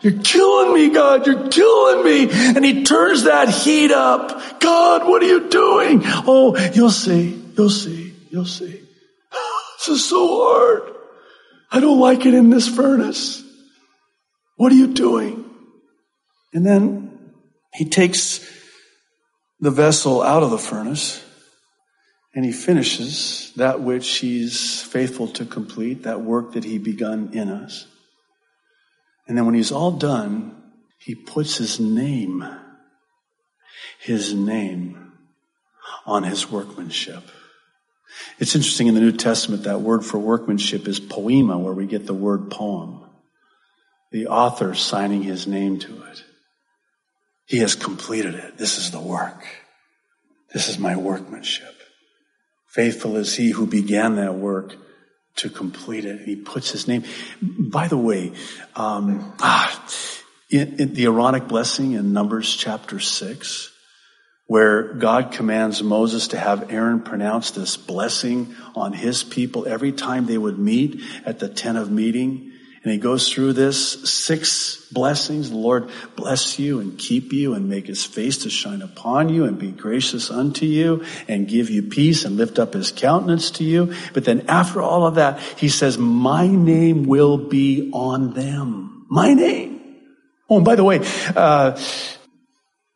You're 0.03 0.22
killing 0.22 0.74
me, 0.74 0.89
God. 0.93 1.25
You're 1.25 1.48
killing 1.48 2.03
me. 2.03 2.29
And 2.29 2.63
he 2.63 2.83
turns 2.83 3.24
that 3.24 3.50
heat 3.50 3.89
up. 3.89 4.60
God, 4.60 5.07
what 5.07 5.24
are 5.24 5.27
you 5.27 5.50
doing? 5.50 6.01
Oh, 6.03 6.57
you'll 6.74 6.91
see. 6.91 7.41
You'll 7.57 7.69
see. 7.69 8.13
You'll 8.29 8.45
see. 8.45 8.81
This 9.79 9.98
is 9.98 10.10
so 10.10 10.27
hard. 10.27 10.93
I 11.72 11.79
don't 11.81 12.00
like 12.00 12.25
it 12.25 12.33
in 12.33 12.50
this 12.50 12.67
furnace. 12.67 13.43
What 14.55 14.72
are 14.72 14.75
you 14.75 14.93
doing? 14.93 15.43
And 16.53 16.65
then 16.65 17.33
he 17.74 17.89
takes 17.89 18.39
the 19.60 19.72
vessel 19.72 20.22
out 20.22 20.43
of 20.43 20.51
the 20.51 20.57
furnace 20.57 21.24
and 22.36 22.45
he 22.45 22.51
finishes 22.51 23.51
that 23.55 23.81
which 23.81 24.17
he's 24.17 24.81
faithful 24.81 25.27
to 25.29 25.45
complete, 25.45 26.03
that 26.03 26.22
work 26.22 26.53
that 26.53 26.63
he 26.63 26.77
begun 26.77 27.31
in 27.33 27.50
us. 27.50 27.88
And 29.27 29.37
then 29.37 29.45
when 29.45 29.55
he's 29.55 29.71
all 29.71 29.91
done, 29.91 30.61
he 30.99 31.15
puts 31.15 31.57
his 31.57 31.79
name, 31.79 32.45
his 33.99 34.33
name 34.33 35.13
on 36.05 36.23
his 36.23 36.49
workmanship. 36.49 37.23
It's 38.39 38.55
interesting 38.55 38.87
in 38.87 38.95
the 38.95 39.01
New 39.01 39.11
Testament, 39.11 39.63
that 39.63 39.81
word 39.81 40.05
for 40.05 40.17
workmanship 40.17 40.87
is 40.87 40.99
poema, 40.99 41.57
where 41.57 41.73
we 41.73 41.87
get 41.87 42.05
the 42.05 42.13
word 42.13 42.51
poem 42.51 43.03
the 44.13 44.27
author 44.27 44.75
signing 44.75 45.23
his 45.23 45.47
name 45.47 45.79
to 45.79 46.03
it. 46.03 46.23
He 47.47 47.57
has 47.57 47.75
completed 47.75 48.36
it. 48.36 48.57
This 48.57 48.77
is 48.77 48.91
the 48.91 49.01
work. 49.01 49.43
This 50.53 50.69
is 50.69 50.77
my 50.77 50.95
workmanship. 50.95 51.75
Faithful 52.67 53.17
is 53.17 53.36
he 53.36 53.49
who 53.49 53.65
began 53.65 54.15
that 54.15 54.36
work 54.36 54.75
to 55.36 55.50
complete 55.50 56.06
it. 56.06 56.22
He 56.22 56.36
puts 56.36 56.72
his 56.72 56.88
name. 56.88 57.04
By 57.41 57.88
the 57.88 57.98
way, 57.98 58.34
um, 58.76 59.34
ah, 59.39 59.89
in, 60.50 60.80
in 60.80 60.93
the 60.93 61.06
Aaronic 61.06 61.48
blessing 61.48 61.93
in 61.93 62.13
Numbers 62.13 62.56
chapter 62.56 63.00
six, 63.00 63.72
where 64.48 64.93
God 64.93 65.32
commands 65.32 65.82
Moses 65.82 66.30
to 66.30 66.38
have 66.38 66.72
Aaron 66.72 67.02
pronounce 67.02 67.52
this 67.52 67.78
blessing 67.78 68.56
on 68.76 68.93
his 68.93 69.24
people 69.24 69.67
every 69.67 69.91
time 69.91 70.26
they 70.26 70.38
would 70.38 70.60
meet 70.60 71.02
at 71.26 71.39
the 71.39 71.50
tent 71.50 71.78
of 71.78 71.89
meeting. 71.89 72.52
And 72.84 72.91
he 72.91 72.98
goes 72.98 73.32
through 73.32 73.54
this 73.54 74.10
six 74.10 74.89
blessings. 74.91 75.50
The 75.50 75.56
Lord 75.56 75.89
bless 76.17 76.60
you 76.60 76.82
and 76.82 76.98
keep 76.98 77.32
you 77.32 77.54
and 77.54 77.69
make 77.69 77.88
his 77.88 78.06
face 78.06 78.39
to 78.39 78.50
shine 78.50 78.82
upon 78.82 79.30
you 79.30 79.46
and 79.46 79.58
be 79.58 79.72
gracious 79.72 80.30
unto 80.30 80.65
you 80.65 81.06
and 81.30 81.48
give 81.48 81.69
you 81.69 81.84
peace 81.84 82.26
and 82.26 82.36
lift 82.36 82.60
up 82.60 82.74
his 82.74 82.91
countenance 82.91 83.52
to 83.52 83.63
you. 83.63 83.93
But 84.13 84.26
then 84.26 84.50
after 84.50 84.82
all 84.82 85.08
of 85.08 85.15
that, 85.15 85.39
he 85.39 85.69
says, 85.69 85.98
my 85.98 86.46
name 86.46 87.06
will 87.06 87.38
be 87.38 87.89
on 87.93 88.34
them. 88.34 89.06
My 89.10 89.34
name. 89.34 89.80
Oh, 90.50 90.58
and 90.58 90.65
by 90.65 90.76
the 90.76 90.84
way, 90.84 91.00
uh, 91.38 91.82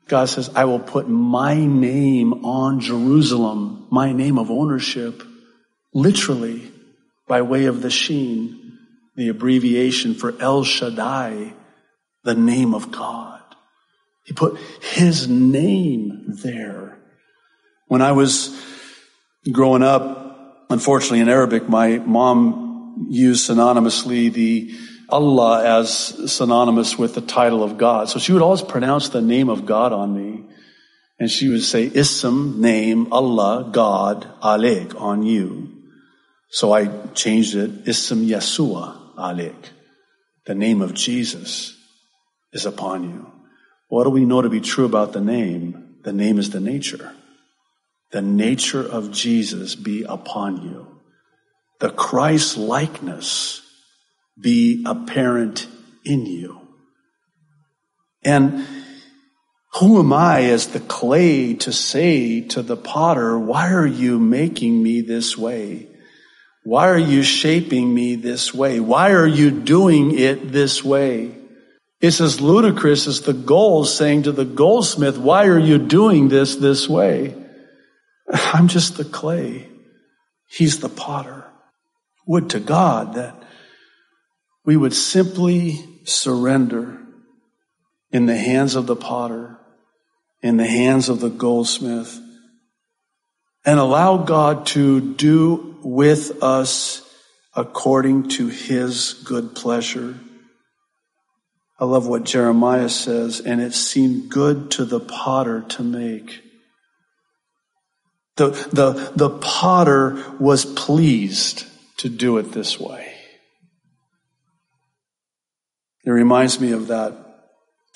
God 0.09 0.25
says, 0.25 0.49
I 0.53 0.65
will 0.65 0.79
put 0.79 1.07
my 1.07 1.55
name 1.55 2.45
on 2.45 2.81
Jerusalem, 2.81 3.87
my 3.89 4.11
name 4.11 4.37
of 4.37 4.51
ownership, 4.51 5.23
literally 5.93 6.73
by 7.25 7.41
way 7.41 7.65
of 7.65 7.81
the 7.81 7.89
sheen 7.89 8.66
the 9.17 9.29
abbreviation 9.29 10.13
for 10.13 10.33
El 10.39 10.63
Shaddai, 10.63 11.53
the 12.23 12.35
name 12.35 12.73
of 12.73 12.91
God. 12.91 13.41
He 14.23 14.33
put 14.33 14.57
his 14.81 15.27
name 15.27 16.23
there. 16.43 16.99
When 17.87 18.01
I 18.01 18.11
was 18.11 18.55
growing 19.51 19.81
up, 19.81 20.67
unfortunately 20.69 21.21
in 21.21 21.29
Arabic, 21.29 21.67
my 21.67 21.97
mom 21.97 23.07
used 23.09 23.49
synonymously 23.49 24.31
the 24.31 24.73
Allah 25.09 25.79
as 25.79 25.89
synonymous 26.31 26.97
with 26.97 27.15
the 27.15 27.21
title 27.21 27.63
of 27.63 27.77
God. 27.77 28.09
So 28.09 28.19
she 28.19 28.33
would 28.33 28.41
always 28.41 28.61
pronounce 28.61 29.09
the 29.09 29.21
name 29.21 29.49
of 29.49 29.65
God 29.65 29.93
on 29.93 30.13
me. 30.13 30.43
And 31.19 31.31
she 31.31 31.49
would 31.49 31.63
say, 31.63 31.89
Ism, 31.91 32.61
name, 32.61 33.11
Allah, 33.11 33.69
God, 33.71 34.27
Alik, 34.43 34.99
on 34.99 35.23
you. 35.23 35.73
So 36.49 36.71
I 36.71 36.87
changed 37.13 37.55
it, 37.55 37.87
Ism 37.87 38.27
Yeshua, 38.27 39.06
Alik. 39.17 39.71
The 40.45 40.55
name 40.55 40.81
of 40.81 40.93
Jesus 40.93 41.75
is 42.53 42.65
upon 42.65 43.03
you. 43.03 43.31
What 43.89 44.03
do 44.03 44.09
we 44.09 44.25
know 44.25 44.41
to 44.41 44.49
be 44.49 44.61
true 44.61 44.85
about 44.85 45.13
the 45.13 45.21
name? 45.21 45.95
The 46.03 46.13
name 46.13 46.39
is 46.39 46.51
the 46.51 46.59
nature. 46.59 47.13
The 48.11 48.21
nature 48.21 48.85
of 48.85 49.11
Jesus 49.11 49.75
be 49.75 50.03
upon 50.03 50.61
you. 50.61 51.01
The 51.79 51.89
Christ 51.89 52.57
likeness 52.57 53.61
be 54.39 54.83
apparent 54.85 55.67
in 56.05 56.25
you. 56.25 56.61
And 58.23 58.65
who 59.75 59.99
am 59.99 60.11
I 60.13 60.43
as 60.45 60.67
the 60.67 60.79
clay 60.79 61.53
to 61.55 61.71
say 61.71 62.41
to 62.41 62.61
the 62.61 62.77
potter, 62.77 63.37
why 63.37 63.71
are 63.71 63.85
you 63.85 64.19
making 64.19 64.81
me 64.81 65.01
this 65.01 65.37
way? 65.37 65.86
Why 66.67 66.89
are 66.89 66.97
you 66.97 67.23
shaping 67.23 67.93
me 67.93 68.15
this 68.15 68.53
way? 68.53 68.81
Why 68.81 69.11
are 69.11 69.25
you 69.25 69.51
doing 69.51 70.19
it 70.19 70.51
this 70.51 70.83
way? 70.83 71.33
It's 72.01 72.19
as 72.19 72.41
ludicrous 72.41 73.07
as 73.07 73.21
the 73.21 73.31
gold 73.31 73.87
saying 73.87 74.23
to 74.23 74.33
the 74.33 74.43
goldsmith, 74.43 75.17
why 75.17 75.45
are 75.45 75.57
you 75.57 75.77
doing 75.77 76.27
this 76.27 76.57
this 76.57 76.89
way? 76.89 77.41
I'm 78.33 78.67
just 78.67 78.97
the 78.97 79.05
clay. 79.05 79.69
He's 80.49 80.81
the 80.81 80.89
potter. 80.89 81.45
Would 82.25 82.49
to 82.49 82.59
God 82.59 83.13
that 83.13 83.41
we 84.65 84.75
would 84.75 84.93
simply 84.93 85.79
surrender 86.03 86.99
in 88.11 88.25
the 88.25 88.35
hands 88.35 88.75
of 88.75 88.87
the 88.87 88.97
potter, 88.97 89.57
in 90.41 90.57
the 90.57 90.67
hands 90.67 91.07
of 91.07 91.21
the 91.21 91.29
goldsmith, 91.29 92.19
and 93.67 93.81
allow 93.81 94.15
God 94.15 94.65
to 94.67 95.01
do 95.01 95.75
with 95.83 96.41
us 96.41 97.01
according 97.53 98.29
to 98.29 98.47
his 98.47 99.11
good 99.25 99.55
pleasure. 99.55 100.17
I 101.77 101.83
love 101.83 102.07
what 102.07 102.23
Jeremiah 102.23 102.87
says, 102.87 103.41
and 103.41 103.59
it 103.59 103.73
seemed 103.73 104.29
good 104.29 104.71
to 104.71 104.85
the 104.85 105.01
potter 105.01 105.65
to 105.67 105.83
make. 105.83 106.41
The, 108.37 108.51
the, 108.71 109.11
the 109.15 109.29
potter 109.29 110.23
was 110.39 110.63
pleased 110.63 111.65
to 111.97 112.07
do 112.07 112.37
it 112.37 112.53
this 112.53 112.79
way. 112.79 113.13
It 116.05 116.11
reminds 116.11 116.61
me 116.61 116.71
of 116.71 116.87
that 116.87 117.17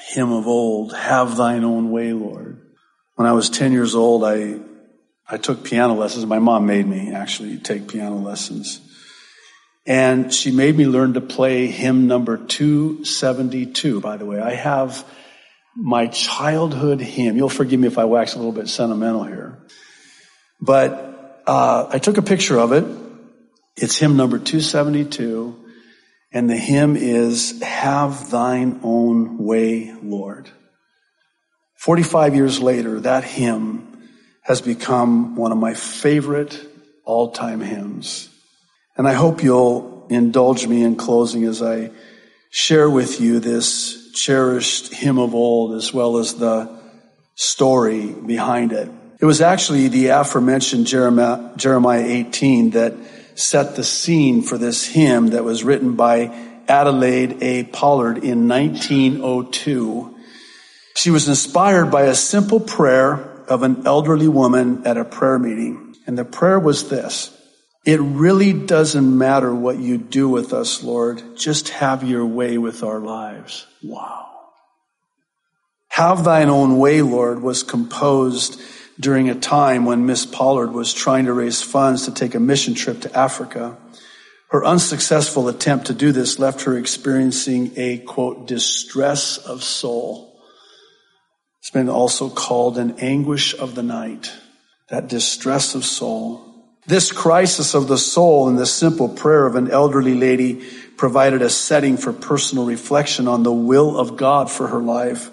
hymn 0.09 0.33
of 0.33 0.47
old, 0.47 0.93
Have 0.93 1.37
Thine 1.37 1.63
Own 1.63 1.91
Way, 1.91 2.11
Lord. 2.11 2.59
When 3.15 3.25
I 3.25 3.31
was 3.31 3.49
10 3.49 3.71
years 3.71 3.95
old, 3.95 4.25
I 4.25 4.59
I 5.31 5.37
took 5.37 5.63
piano 5.63 5.93
lessons. 5.93 6.25
My 6.25 6.39
mom 6.39 6.65
made 6.65 6.85
me 6.85 7.13
actually 7.13 7.57
take 7.57 7.87
piano 7.87 8.17
lessons. 8.17 8.81
And 9.87 10.31
she 10.31 10.51
made 10.51 10.75
me 10.75 10.85
learn 10.85 11.13
to 11.13 11.21
play 11.21 11.67
hymn 11.67 12.07
number 12.07 12.37
272, 12.37 14.01
by 14.01 14.17
the 14.17 14.25
way. 14.25 14.41
I 14.41 14.53
have 14.53 15.05
my 15.75 16.07
childhood 16.07 16.99
hymn. 16.99 17.37
You'll 17.37 17.47
forgive 17.47 17.79
me 17.79 17.87
if 17.87 17.97
I 17.97 18.03
wax 18.03 18.35
a 18.35 18.37
little 18.37 18.51
bit 18.51 18.67
sentimental 18.67 19.23
here. 19.23 19.65
But 20.59 21.43
uh, 21.47 21.87
I 21.89 21.97
took 21.99 22.17
a 22.17 22.21
picture 22.21 22.59
of 22.59 22.73
it. 22.73 22.85
It's 23.77 23.97
hymn 23.97 24.17
number 24.17 24.37
272. 24.37 25.57
And 26.33 26.49
the 26.49 26.57
hymn 26.57 26.97
is, 26.97 27.61
Have 27.61 28.29
Thine 28.29 28.81
Own 28.83 29.37
Way, 29.37 29.93
Lord. 30.03 30.49
45 31.77 32.35
years 32.35 32.61
later, 32.61 32.99
that 32.99 33.23
hymn 33.23 33.90
has 34.41 34.61
become 34.61 35.35
one 35.35 35.51
of 35.51 35.57
my 35.57 35.73
favorite 35.73 36.59
all-time 37.05 37.61
hymns. 37.61 38.29
And 38.97 39.07
I 39.07 39.13
hope 39.13 39.43
you'll 39.43 40.07
indulge 40.09 40.67
me 40.67 40.83
in 40.83 40.95
closing 40.95 41.45
as 41.45 41.61
I 41.61 41.91
share 42.49 42.89
with 42.89 43.21
you 43.21 43.39
this 43.39 44.11
cherished 44.11 44.93
hymn 44.93 45.17
of 45.17 45.33
old 45.33 45.75
as 45.75 45.93
well 45.93 46.17
as 46.17 46.35
the 46.35 46.69
story 47.35 48.07
behind 48.07 48.73
it. 48.73 48.89
It 49.19 49.25
was 49.25 49.41
actually 49.41 49.87
the 49.87 50.07
aforementioned 50.07 50.87
Jeremiah, 50.87 51.55
Jeremiah 51.55 52.03
18 52.03 52.71
that 52.71 52.93
set 53.35 53.75
the 53.75 53.83
scene 53.83 54.41
for 54.41 54.57
this 54.57 54.85
hymn 54.85 55.27
that 55.27 55.43
was 55.43 55.63
written 55.63 55.95
by 55.95 56.35
Adelaide 56.67 57.41
A. 57.41 57.63
Pollard 57.65 58.17
in 58.23 58.47
1902. 58.47 60.17
She 60.95 61.09
was 61.09 61.27
inspired 61.27 61.91
by 61.91 62.03
a 62.03 62.15
simple 62.15 62.59
prayer 62.59 63.30
of 63.51 63.63
an 63.63 63.85
elderly 63.85 64.29
woman 64.29 64.87
at 64.87 64.95
a 64.95 65.03
prayer 65.03 65.37
meeting. 65.37 65.93
And 66.07 66.17
the 66.17 66.23
prayer 66.23 66.57
was 66.57 66.89
this. 66.89 67.37
It 67.85 67.99
really 67.99 68.53
doesn't 68.53 69.17
matter 69.17 69.53
what 69.53 69.77
you 69.77 69.97
do 69.97 70.29
with 70.29 70.53
us, 70.53 70.81
Lord. 70.81 71.21
Just 71.35 71.69
have 71.69 72.03
your 72.03 72.25
way 72.25 72.57
with 72.57 72.81
our 72.81 72.99
lives. 72.99 73.67
Wow. 73.83 74.29
Have 75.89 76.23
thine 76.23 76.47
own 76.47 76.79
way, 76.79 77.01
Lord, 77.01 77.41
was 77.41 77.63
composed 77.63 78.61
during 78.97 79.29
a 79.29 79.35
time 79.35 79.83
when 79.83 80.05
Miss 80.05 80.25
Pollard 80.25 80.71
was 80.71 80.93
trying 80.93 81.25
to 81.25 81.33
raise 81.33 81.61
funds 81.61 82.05
to 82.05 82.13
take 82.13 82.35
a 82.35 82.39
mission 82.39 82.73
trip 82.73 83.01
to 83.01 83.17
Africa. 83.17 83.77
Her 84.51 84.63
unsuccessful 84.63 85.49
attempt 85.49 85.87
to 85.87 85.93
do 85.93 86.13
this 86.13 86.39
left 86.39 86.61
her 86.61 86.77
experiencing 86.77 87.73
a 87.75 87.97
quote, 87.97 88.47
distress 88.47 89.37
of 89.37 89.61
soul. 89.61 90.30
It's 91.61 91.69
been 91.69 91.89
also 91.89 92.27
called 92.27 92.79
an 92.79 92.95
anguish 92.97 93.53
of 93.53 93.75
the 93.75 93.83
night, 93.83 94.33
that 94.87 95.07
distress 95.07 95.75
of 95.75 95.85
soul. 95.85 96.43
This 96.87 97.11
crisis 97.11 97.75
of 97.75 97.87
the 97.87 97.99
soul 97.99 98.49
in 98.49 98.55
the 98.55 98.65
simple 98.65 99.07
prayer 99.07 99.45
of 99.45 99.55
an 99.55 99.69
elderly 99.69 100.15
lady 100.15 100.65
provided 100.97 101.43
a 101.43 101.51
setting 101.51 101.97
for 101.97 102.13
personal 102.13 102.65
reflection 102.65 103.27
on 103.27 103.43
the 103.43 103.53
will 103.53 103.95
of 103.95 104.17
God 104.17 104.49
for 104.49 104.69
her 104.69 104.81
life. 104.81 105.29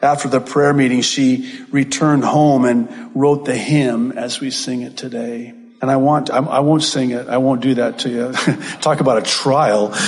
After 0.00 0.28
the 0.28 0.40
prayer 0.40 0.72
meeting, 0.72 1.00
she 1.00 1.64
returned 1.72 2.24
home 2.24 2.64
and 2.64 3.10
wrote 3.12 3.44
the 3.44 3.56
hymn 3.56 4.12
as 4.12 4.38
we 4.38 4.52
sing 4.52 4.82
it 4.82 4.96
today. 4.96 5.54
And 5.84 5.90
I 5.90 5.96
want, 5.96 6.30
I 6.30 6.60
won't 6.60 6.82
sing 6.82 7.10
it. 7.10 7.28
I 7.28 7.36
won't 7.36 7.60
do 7.60 7.74
that 7.74 7.98
to 8.00 8.08
you. 8.08 8.32
Talk 8.80 9.00
about 9.00 9.18
a 9.18 9.22
trial. 9.22 9.94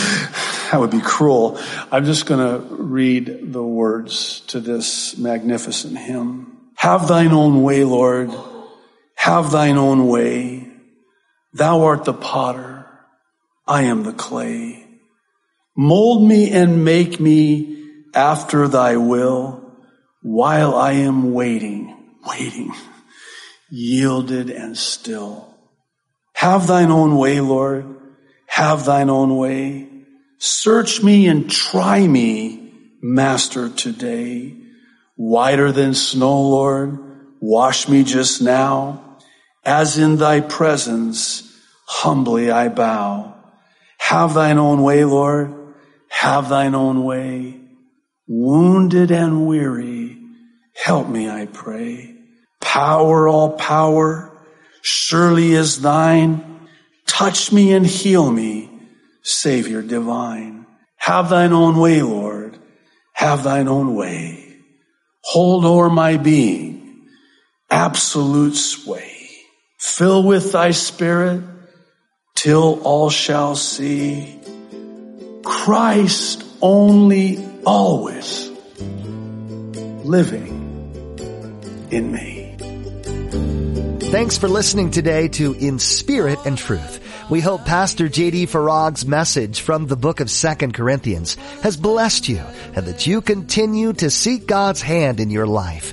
That 0.73 0.81
would 0.81 0.91
be 0.91 1.01
cruel. 1.01 1.61
I'm 1.93 2.05
just 2.07 2.27
going 2.27 2.41
to 2.41 2.75
read 2.75 3.53
the 3.53 3.63
words 3.63 4.41
to 4.49 4.59
this 4.59 5.17
magnificent 5.17 5.97
hymn. 5.97 6.57
Have 6.75 7.07
thine 7.07 7.31
own 7.31 7.63
way, 7.63 7.85
Lord. 7.85 8.33
Have 9.15 9.53
thine 9.53 9.77
own 9.77 10.09
way. 10.09 10.69
Thou 11.53 11.85
art 11.85 12.05
the 12.05 12.13
potter. 12.13 12.85
I 13.65 13.83
am 13.83 14.03
the 14.03 14.13
clay. 14.13 14.89
Mold 15.77 16.29
me 16.29 16.51
and 16.51 16.85
make 16.85 17.21
me 17.21 17.85
after 18.13 18.67
thy 18.67 18.97
will 18.97 19.73
while 20.21 20.75
I 20.75 20.93
am 20.95 21.33
waiting, 21.33 21.97
waiting, 22.27 22.75
yielded 23.71 24.51
and 24.51 24.77
still. 24.77 25.56
Have 26.37 26.67
thine 26.67 26.91
own 26.91 27.17
way, 27.17 27.41
Lord. 27.41 27.87
Have 28.47 28.85
thine 28.85 29.11
own 29.11 29.37
way. 29.37 29.89
Search 30.39 31.03
me 31.03 31.27
and 31.27 31.51
try 31.51 32.07
me, 32.07 32.73
Master, 33.01 33.71
today. 33.71 34.55
Whiter 35.17 35.73
than 35.73 35.95
snow, 35.95 36.41
Lord. 36.43 36.99
Wash 37.41 37.89
me 37.89 38.05
just 38.05 38.43
now. 38.43 39.19
As 39.65 39.99
in 39.99 40.17
thy 40.17 40.41
presence, 40.43 41.43
humbly 41.87 42.51
I 42.51 42.69
bow. 42.69 43.35
Have 43.99 44.35
thine 44.35 44.59
own 44.59 44.83
way, 44.83 45.05
Lord. 45.05 45.55
Have 46.09 46.51
thine 46.51 46.75
own 46.75 47.03
way. 47.03 47.61
Wounded 48.29 49.11
and 49.11 49.47
weary, 49.47 50.19
help 50.75 51.09
me, 51.09 51.31
I 51.31 51.47
pray. 51.47 52.17
Power, 52.61 53.29
all 53.29 53.53
power, 53.53 54.36
surely 54.87 55.53
is 55.53 55.81
thine. 55.81 56.69
Touch 57.07 57.51
me 57.51 57.73
and 57.73 57.85
heal 57.85 58.31
me, 58.31 58.71
Savior 59.23 59.83
divine. 59.83 60.65
Have 60.97 61.29
thine 61.29 61.53
own 61.53 61.77
way, 61.77 62.03
Lord. 62.03 62.57
Have 63.13 63.43
thine 63.43 63.67
own 63.67 63.97
way. 63.97 64.59
Hold 65.23 65.65
o'er 65.65 65.91
my 65.91 66.19
being, 66.19 67.09
absolute 67.69 68.55
sway. 68.55 69.13
Fill 69.79 70.23
with 70.23 70.53
thy 70.53 70.71
spirit 70.71 71.43
till 72.37 72.81
all 72.85 73.11
shall 73.11 73.57
see 73.57 74.39
Christ 75.43 76.45
only 76.63 77.45
always 77.65 78.51
living 80.05 80.53
in 81.91 82.13
me. 82.13 82.36
Thanks 84.11 84.39
for 84.39 84.49
listening 84.49 84.93
today 84.93 85.27
to 85.29 85.53
In 85.55 85.81
Spirit 85.81 86.39
and 86.47 86.57
Truth. 86.57 87.03
We 87.29 87.41
hope 87.41 87.65
Pastor 87.65 88.09
J.D. 88.09 88.47
Farag's 88.47 89.05
message 89.05 89.63
from 89.63 89.89
the 89.89 89.97
book 89.97 90.21
of 90.21 90.31
2 90.31 90.55
Corinthians 90.69 91.35
has 91.63 91.77
blessed 91.77 92.29
you 92.29 92.45
and 92.75 92.87
that 92.87 93.09
you 93.09 93.21
continue 93.21 93.93
to 93.95 94.09
seek 94.09 94.47
God's 94.47 94.81
hand 94.81 95.19
in 95.19 95.29
your 95.29 95.49
life. 95.49 95.93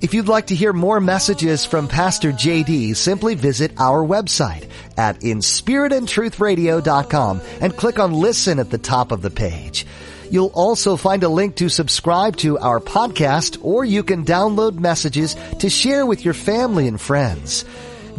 If 0.00 0.14
you'd 0.14 0.26
like 0.26 0.46
to 0.46 0.54
hear 0.54 0.72
more 0.72 1.00
messages 1.00 1.66
from 1.66 1.86
Pastor 1.86 2.32
JD, 2.32 2.96
simply 2.96 3.34
visit 3.34 3.72
our 3.78 4.02
website 4.02 4.66
at 4.96 5.20
inspiritandtruthradio.com 5.20 7.42
and 7.60 7.76
click 7.76 7.98
on 7.98 8.14
listen 8.14 8.58
at 8.58 8.70
the 8.70 8.78
top 8.78 9.12
of 9.12 9.20
the 9.20 9.30
page. 9.30 9.86
You'll 10.30 10.52
also 10.54 10.96
find 10.96 11.22
a 11.24 11.28
link 11.28 11.56
to 11.56 11.68
subscribe 11.68 12.36
to 12.38 12.58
our 12.58 12.80
podcast 12.80 13.58
or 13.62 13.84
you 13.84 14.02
can 14.02 14.24
download 14.24 14.78
messages 14.78 15.36
to 15.58 15.68
share 15.68 16.06
with 16.06 16.24
your 16.24 16.34
family 16.34 16.88
and 16.88 17.00
friends. 17.00 17.64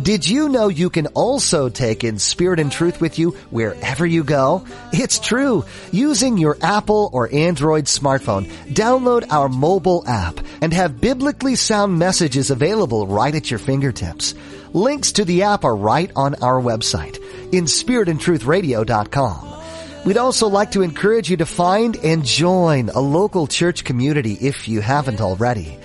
Did 0.01 0.27
you 0.27 0.49
know 0.49 0.67
you 0.67 0.89
can 0.89 1.07
also 1.07 1.69
take 1.69 2.03
in 2.03 2.17
spirit 2.17 2.59
and 2.59 2.71
truth 2.71 3.01
with 3.01 3.19
you 3.19 3.31
wherever 3.51 4.05
you 4.05 4.23
go? 4.23 4.65
It's 4.91 5.19
true. 5.19 5.63
Using 5.91 6.37
your 6.37 6.57
Apple 6.61 7.09
or 7.13 7.31
Android 7.31 7.85
smartphone, 7.85 8.47
download 8.73 9.31
our 9.31 9.47
mobile 9.47 10.03
app 10.07 10.39
and 10.61 10.73
have 10.73 11.01
biblically 11.01 11.55
sound 11.55 11.99
messages 11.99 12.49
available 12.49 13.05
right 13.05 13.35
at 13.35 13.51
your 13.51 13.59
fingertips. 13.59 14.33
Links 14.73 15.11
to 15.13 15.25
the 15.25 15.43
app 15.43 15.65
are 15.65 15.75
right 15.75 16.11
on 16.15 16.35
our 16.41 16.61
website, 16.61 17.17
inspiritandtruthradio.com. 17.51 19.50
We'd 20.03 20.17
also 20.17 20.47
like 20.47 20.71
to 20.71 20.81
encourage 20.81 21.29
you 21.29 21.37
to 21.37 21.45
find 21.45 21.95
and 21.97 22.25
join 22.25 22.89
a 22.89 22.99
local 22.99 23.45
church 23.45 23.83
community 23.83 24.33
if 24.33 24.67
you 24.67 24.81
haven't 24.81 25.21
already. 25.21 25.77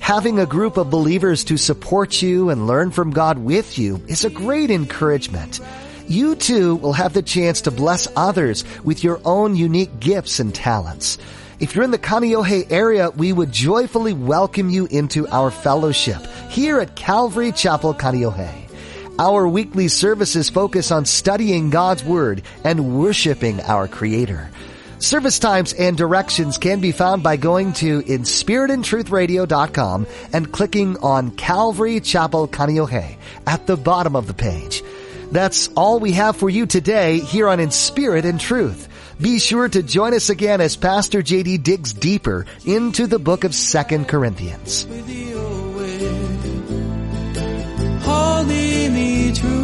Having 0.00 0.38
a 0.38 0.46
group 0.46 0.76
of 0.76 0.90
believers 0.90 1.44
to 1.44 1.56
support 1.56 2.20
you 2.20 2.50
and 2.50 2.66
learn 2.66 2.90
from 2.90 3.12
God 3.12 3.38
with 3.38 3.78
you 3.78 4.02
is 4.08 4.26
a 4.26 4.30
great 4.30 4.70
encouragement. 4.70 5.60
You 6.06 6.34
too 6.34 6.76
will 6.76 6.92
have 6.92 7.14
the 7.14 7.22
chance 7.22 7.62
to 7.62 7.70
bless 7.70 8.08
others 8.14 8.62
with 8.84 9.02
your 9.02 9.22
own 9.24 9.56
unique 9.56 10.00
gifts 10.00 10.38
and 10.38 10.54
talents. 10.54 11.16
If 11.58 11.74
you're 11.74 11.84
in 11.84 11.92
the 11.92 11.98
Kaneohe 11.98 12.70
area, 12.70 13.08
we 13.08 13.32
would 13.32 13.52
joyfully 13.52 14.12
welcome 14.12 14.68
you 14.68 14.84
into 14.86 15.26
our 15.28 15.50
fellowship 15.50 16.20
here 16.50 16.78
at 16.78 16.94
Calvary 16.94 17.52
Chapel 17.52 17.94
Kaneohe. 17.94 18.61
Our 19.18 19.46
weekly 19.46 19.88
services 19.88 20.48
focus 20.48 20.90
on 20.90 21.04
studying 21.04 21.68
God's 21.70 22.02
Word 22.02 22.42
and 22.64 22.98
worshiping 22.98 23.60
our 23.60 23.86
Creator. 23.86 24.50
Service 24.98 25.38
times 25.38 25.74
and 25.74 25.96
directions 25.96 26.58
can 26.58 26.80
be 26.80 26.92
found 26.92 27.22
by 27.22 27.36
going 27.36 27.74
to 27.74 28.00
inspiritandtruthradio.com 28.02 30.06
and 30.32 30.52
clicking 30.52 30.96
on 30.98 31.32
Calvary 31.32 32.00
Chapel 32.00 32.48
Kaneohe 32.48 33.16
at 33.46 33.66
the 33.66 33.76
bottom 33.76 34.16
of 34.16 34.28
the 34.28 34.34
page. 34.34 34.82
That's 35.30 35.68
all 35.76 35.98
we 35.98 36.12
have 36.12 36.36
for 36.36 36.48
you 36.48 36.66
today 36.66 37.18
here 37.18 37.48
on 37.48 37.58
In 37.58 37.70
Spirit 37.70 38.24
and 38.24 38.40
Truth. 38.40 38.88
Be 39.20 39.38
sure 39.38 39.68
to 39.68 39.82
join 39.82 40.14
us 40.14 40.30
again 40.30 40.60
as 40.60 40.76
Pastor 40.76 41.22
JD 41.22 41.62
digs 41.62 41.92
deeper 41.92 42.46
into 42.64 43.06
the 43.06 43.18
book 43.18 43.44
of 43.44 43.54
2 43.54 44.04
Corinthians. 44.04 44.86
true. 49.34 49.61